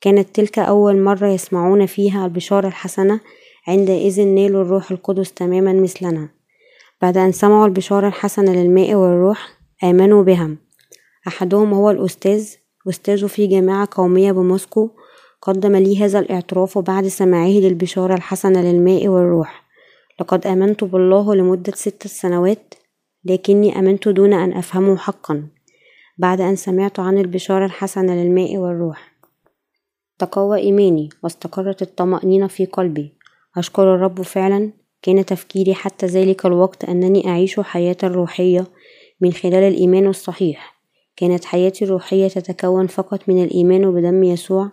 كانت 0.00 0.28
تلك 0.34 0.58
أول 0.58 1.00
مرة 1.00 1.26
يسمعون 1.28 1.86
فيها 1.86 2.26
البشارة 2.26 2.68
الحسنة 2.68 3.20
عندئذ 3.68 4.24
نالوا 4.26 4.62
الروح 4.62 4.90
القدس 4.90 5.32
تماما 5.32 5.72
مثلنا. 5.72 6.28
بعد 7.02 7.16
أن 7.16 7.32
سمعوا 7.32 7.66
البشارة 7.66 8.08
الحسنة 8.08 8.52
للماء 8.52 8.94
والروح 8.94 9.48
آمنوا 9.84 10.22
بها 10.22 10.50
أحدهم 11.28 11.74
هو 11.74 11.90
الأستاذ 11.90 12.48
أستاذ 12.88 13.28
في 13.28 13.46
جامعة 13.46 13.88
قومية 13.92 14.32
بموسكو 14.32 14.90
قدم 15.42 15.76
لي 15.76 16.04
هذا 16.04 16.18
الاعتراف 16.18 16.78
بعد 16.78 17.06
سماعه 17.06 17.48
للبشارة 17.48 18.14
الحسنة 18.14 18.62
للماء 18.62 19.08
والروح. 19.08 19.66
لقد 20.20 20.46
آمنت 20.46 20.84
بالله 20.84 21.34
لمدة 21.34 21.72
ستة 21.72 22.08
سنوات 22.08 22.74
لكني 23.24 23.78
آمنت 23.78 24.08
دون 24.08 24.32
أن 24.32 24.52
أفهمه 24.52 24.96
حقا 24.96 25.48
بعد 26.18 26.40
أن 26.40 26.56
سمعت 26.56 27.00
عن 27.00 27.18
البشارة 27.18 27.64
الحسنة 27.64 28.14
للماء 28.14 28.56
والروح. 28.56 29.12
تقوى 30.18 30.58
إيماني 30.58 31.08
واستقرت 31.22 31.82
الطمأنينة 31.82 32.46
في 32.46 32.66
قلبي. 32.66 33.12
أشكر 33.56 33.94
الرب 33.94 34.22
فعلا 34.22 34.72
كان 35.02 35.24
تفكيري 35.24 35.74
حتى 35.74 36.06
ذلك 36.06 36.46
الوقت 36.46 36.84
أنني 36.84 37.28
أعيش 37.28 37.60
حياة 37.60 37.96
روحية 38.04 38.66
من 39.20 39.32
خلال 39.32 39.54
الإيمان 39.54 40.06
الصحيح. 40.06 40.76
كانت 41.16 41.44
حياتي 41.44 41.84
الروحية 41.84 42.28
تتكون 42.28 42.86
فقط 42.86 43.28
من 43.28 43.44
الإيمان 43.44 43.92
بدم 43.92 44.24
يسوع 44.24 44.70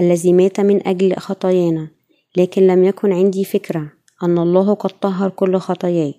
الذي 0.00 0.32
مات 0.32 0.60
من 0.60 0.86
أجل 0.88 1.16
خطايانا 1.16 1.88
لكن 2.36 2.66
لم 2.66 2.84
يكن 2.84 3.12
عندي 3.12 3.44
فكرة 3.44 3.92
أن 4.22 4.38
الله 4.38 4.74
قد 4.74 4.90
طهر 5.00 5.30
كل 5.30 5.56
خطاياي. 5.56 6.14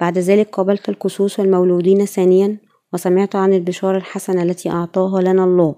بعد 0.00 0.18
ذلك 0.18 0.50
قابلت 0.50 0.88
الكسوس 0.88 1.40
المولودين 1.40 2.06
ثانيا 2.06 2.58
وسمعت 2.92 3.36
عن 3.36 3.52
البشارة 3.52 3.96
الحسنة 3.96 4.42
التي 4.42 4.70
أعطاها 4.70 5.20
لنا 5.20 5.44
الله. 5.44 5.74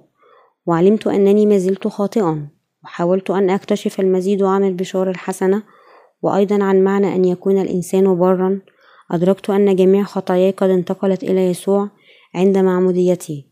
وعلمت 0.66 1.06
أنني 1.06 1.46
ما 1.46 1.58
زلت 1.58 1.88
خاطئا 1.88 2.48
وحاولت 2.84 3.30
أن 3.30 3.50
أكتشف 3.50 4.00
المزيد 4.00 4.42
عن 4.42 4.64
البشارة 4.64 5.10
الحسنة 5.10 5.62
وأيضا 6.22 6.64
عن 6.64 6.84
معنى 6.84 7.14
أن 7.14 7.24
يكون 7.24 7.58
الإنسان 7.58 8.18
برا 8.18 8.60
أدركت 9.10 9.50
أن 9.50 9.76
جميع 9.76 10.04
خطاياي 10.04 10.50
قد 10.50 10.70
انتقلت 10.70 11.22
إلى 11.22 11.50
يسوع 11.50 11.88
عند 12.34 12.58
معموديتي. 12.58 13.46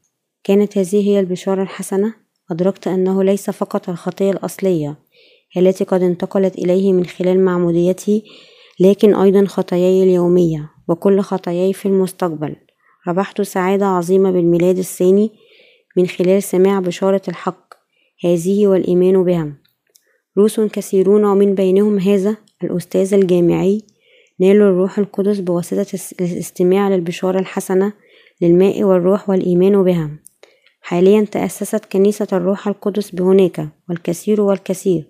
كانت 0.44 0.78
هذه 0.78 1.08
هي 1.08 1.20
البشارة 1.20 1.62
الحسنة؟ 1.62 2.19
أدركت 2.50 2.88
أنه 2.88 3.24
ليس 3.24 3.50
فقط 3.50 3.88
الخطية 3.88 4.30
الأصلية 4.30 4.96
التي 5.56 5.84
قد 5.84 6.02
انتقلت 6.02 6.58
إليه 6.58 6.92
من 6.92 7.06
خلال 7.06 7.44
معموديتي 7.44 8.24
لكن 8.80 9.14
أيضا 9.14 9.44
خطاياي 9.44 10.02
اليومية 10.02 10.70
وكل 10.88 11.20
خطاياي 11.20 11.72
في 11.72 11.86
المستقبل. 11.86 12.56
ربحت 13.08 13.42
سعادة 13.42 13.86
عظيمة 13.86 14.30
بالميلاد 14.30 14.78
الثاني 14.78 15.30
من 15.96 16.06
خلال 16.06 16.42
سماع 16.42 16.80
بشارة 16.80 17.22
الحق 17.28 17.74
هذه 18.24 18.66
والإيمان 18.66 19.24
بها. 19.24 19.52
روس 20.38 20.60
كثيرون 20.60 21.24
ومن 21.24 21.54
بينهم 21.54 21.98
هذا 21.98 22.36
الأستاذ 22.64 23.14
الجامعي 23.14 23.82
نالوا 24.40 24.68
الروح 24.68 24.98
القدس 24.98 25.40
بواسطة 25.40 25.98
الاستماع 26.20 26.88
للبشارة 26.88 27.38
الحسنة 27.38 27.92
للماء 28.42 28.82
والروح 28.84 29.30
والإيمان 29.30 29.82
بها. 29.84 30.10
حاليا 30.90 31.24
تأسست 31.24 31.84
كنيسة 31.84 32.26
الروح 32.32 32.68
القدس 32.68 33.10
بهناك 33.10 33.68
والكثير 33.88 34.40
والكثير 34.40 35.04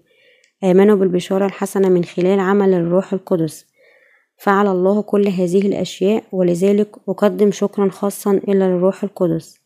آمنوا 0.65 0.97
بالبشارة 0.97 1.47
الحسنة 1.47 1.89
من 1.89 2.05
خلال 2.05 2.41
عمل 2.41 2.75
الروح 2.75 3.13
القدس. 3.13 3.67
فعل 4.39 4.67
الله 4.67 5.03
كل 5.03 5.29
هذه 5.29 5.67
الأشياء 5.67 6.25
ولذلك 6.33 6.89
أقدم 7.09 7.51
شكرا 7.51 7.89
خاصا 7.89 8.41
إلى 8.49 8.67
الروح 8.67 9.05
القدس. 9.05 9.61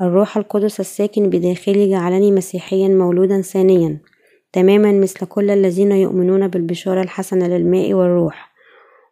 الروح 0.00 0.36
القدس 0.36 0.80
الساكن 0.80 1.30
بداخلي 1.30 1.90
جعلني 1.90 2.30
مسيحيا 2.30 2.88
مولودا 2.88 3.40
ثانيا 3.40 3.98
تماما 4.52 4.92
مثل 4.92 5.26
كل 5.26 5.50
الذين 5.50 5.92
يؤمنون 5.92 6.48
بالبشارة 6.48 7.02
الحسنة 7.02 7.46
للماء 7.46 7.94
والروح. 7.94 8.52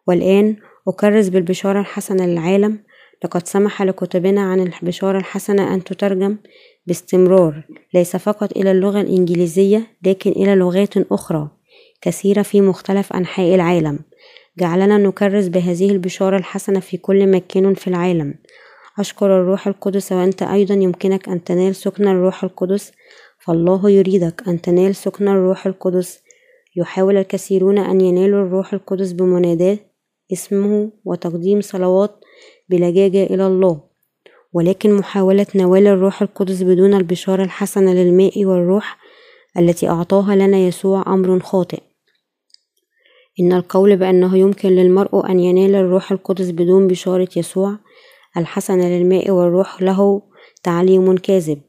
والآن 0.07 0.55
أكرز 0.87 1.29
بالبشارة 1.29 1.79
الحسنة 1.79 2.25
للعالم 2.25 2.79
لقد 3.23 3.47
سمح 3.47 3.81
لكتبنا 3.81 4.41
عن 4.41 4.59
البشارة 4.59 5.17
الحسنة 5.17 5.73
أن 5.73 5.83
تترجم 5.83 6.37
باستمرار 6.87 7.67
ليس 7.93 8.15
فقط 8.15 8.57
إلى 8.57 8.71
اللغة 8.71 9.01
الإنجليزية 9.01 9.87
لكن 10.05 10.31
إلى 10.31 10.55
لغات 10.55 10.97
أخرى 10.97 11.49
كثيرة 12.01 12.41
في 12.41 12.61
مختلف 12.61 13.13
أنحاء 13.13 13.55
العالم. 13.55 13.99
جعلنا 14.59 14.97
نكرس 14.97 15.47
بهذه 15.47 15.91
البشارة 15.91 16.37
الحسنة 16.37 16.79
في 16.79 16.97
كل 16.97 17.31
مكان 17.31 17.73
في 17.73 17.87
العالم. 17.87 18.35
أشكر 18.99 19.41
الروح 19.41 19.67
القدس 19.67 20.11
وأنت 20.11 20.43
أيضا 20.43 20.73
يمكنك 20.73 21.29
أن 21.29 21.43
تنال 21.43 21.75
سكن 21.75 22.07
الروح 22.07 22.43
القدس. 22.43 22.91
فالله 23.39 23.89
يريدك 23.89 24.43
أن 24.47 24.61
تنال 24.61 24.95
سكن 24.95 25.27
الروح 25.27 25.65
القدس. 25.65 26.21
يحاول 26.75 27.17
الكثيرون 27.17 27.77
أن 27.77 28.01
ينالوا 28.01 28.45
الروح 28.45 28.73
القدس 28.73 29.11
بمناداة 29.11 29.77
اسمه 30.33 30.91
وتقديم 31.05 31.61
صلوات 31.61 32.21
بلجاجة 32.71 33.23
إلى 33.23 33.47
الله 33.47 33.81
ولكن 34.53 34.93
محاولة 34.93 35.47
نوال 35.55 35.87
الروح 35.87 36.21
القدس 36.21 36.61
بدون 36.63 36.93
البشارة 36.93 37.43
الحسنة 37.43 37.93
للماء 37.93 38.45
والروح 38.45 38.97
التي 39.57 39.89
أعطاها 39.89 40.35
لنا 40.35 40.57
يسوع 40.57 41.03
أمر 41.07 41.39
خاطئ. 41.39 41.79
إن 43.39 43.53
القول 43.53 43.97
بأنه 43.97 44.37
يمكن 44.37 44.69
للمرء 44.69 45.31
أن 45.31 45.39
ينال 45.39 45.75
الروح 45.75 46.11
القدس 46.11 46.49
بدون 46.49 46.87
بشارة 46.87 47.29
يسوع 47.35 47.77
الحسنة 48.37 48.87
للماء 48.89 49.31
والروح 49.31 49.81
له 49.81 50.21
تعليم 50.63 51.17
كاذب. 51.17 51.61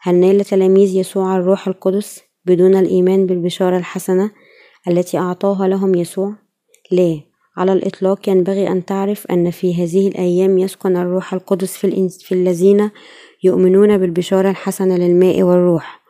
هل 0.00 0.14
نال 0.14 0.44
تلاميذ 0.44 0.96
يسوع 0.96 1.36
الروح 1.36 1.68
القدس 1.68 2.20
بدون 2.44 2.76
الإيمان 2.76 3.26
بالبشارة 3.26 3.76
الحسنة 3.76 4.30
التي 4.88 5.18
أعطاها 5.18 5.68
لهم 5.68 5.94
يسوع؟ 5.94 6.34
لا. 6.90 7.27
على 7.58 7.72
الإطلاق 7.72 8.28
ينبغي 8.28 8.68
أن 8.68 8.84
تعرف 8.84 9.26
أن 9.26 9.50
في 9.50 9.84
هذه 9.84 10.08
الأيام 10.08 10.58
يسكن 10.58 10.96
الروح 10.96 11.34
القدس 11.34 11.76
في, 11.76 12.08
في 12.08 12.32
الذين 12.32 12.90
يؤمنون 13.42 13.98
بالبشارة 13.98 14.50
الحسنة 14.50 14.96
للماء 14.96 15.42
والروح 15.42 16.00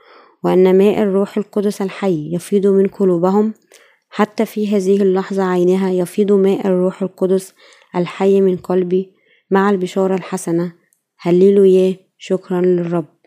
وأن 0.44 0.78
ماء 0.78 1.02
الروح 1.02 1.38
القدس 1.38 1.82
الحي 1.82 2.34
يفيض 2.34 2.66
من 2.66 2.86
قلوبهم. 2.86 3.54
حتى 4.10 4.46
في 4.46 4.76
هذه 4.76 5.02
اللحظة 5.02 5.42
عينها 5.42 5.90
يفيض 5.90 6.32
ماء 6.32 6.66
الروح 6.66 7.02
القدس 7.02 7.54
الحي 7.96 8.40
من 8.40 8.56
قلبي 8.56 9.12
مع 9.50 9.70
البشارة 9.70 10.14
الحسنة. 10.14 10.72
هللوا 11.18 11.66
ياه 11.66 11.94
شكرا 12.18 12.60
للرب. 12.60 13.17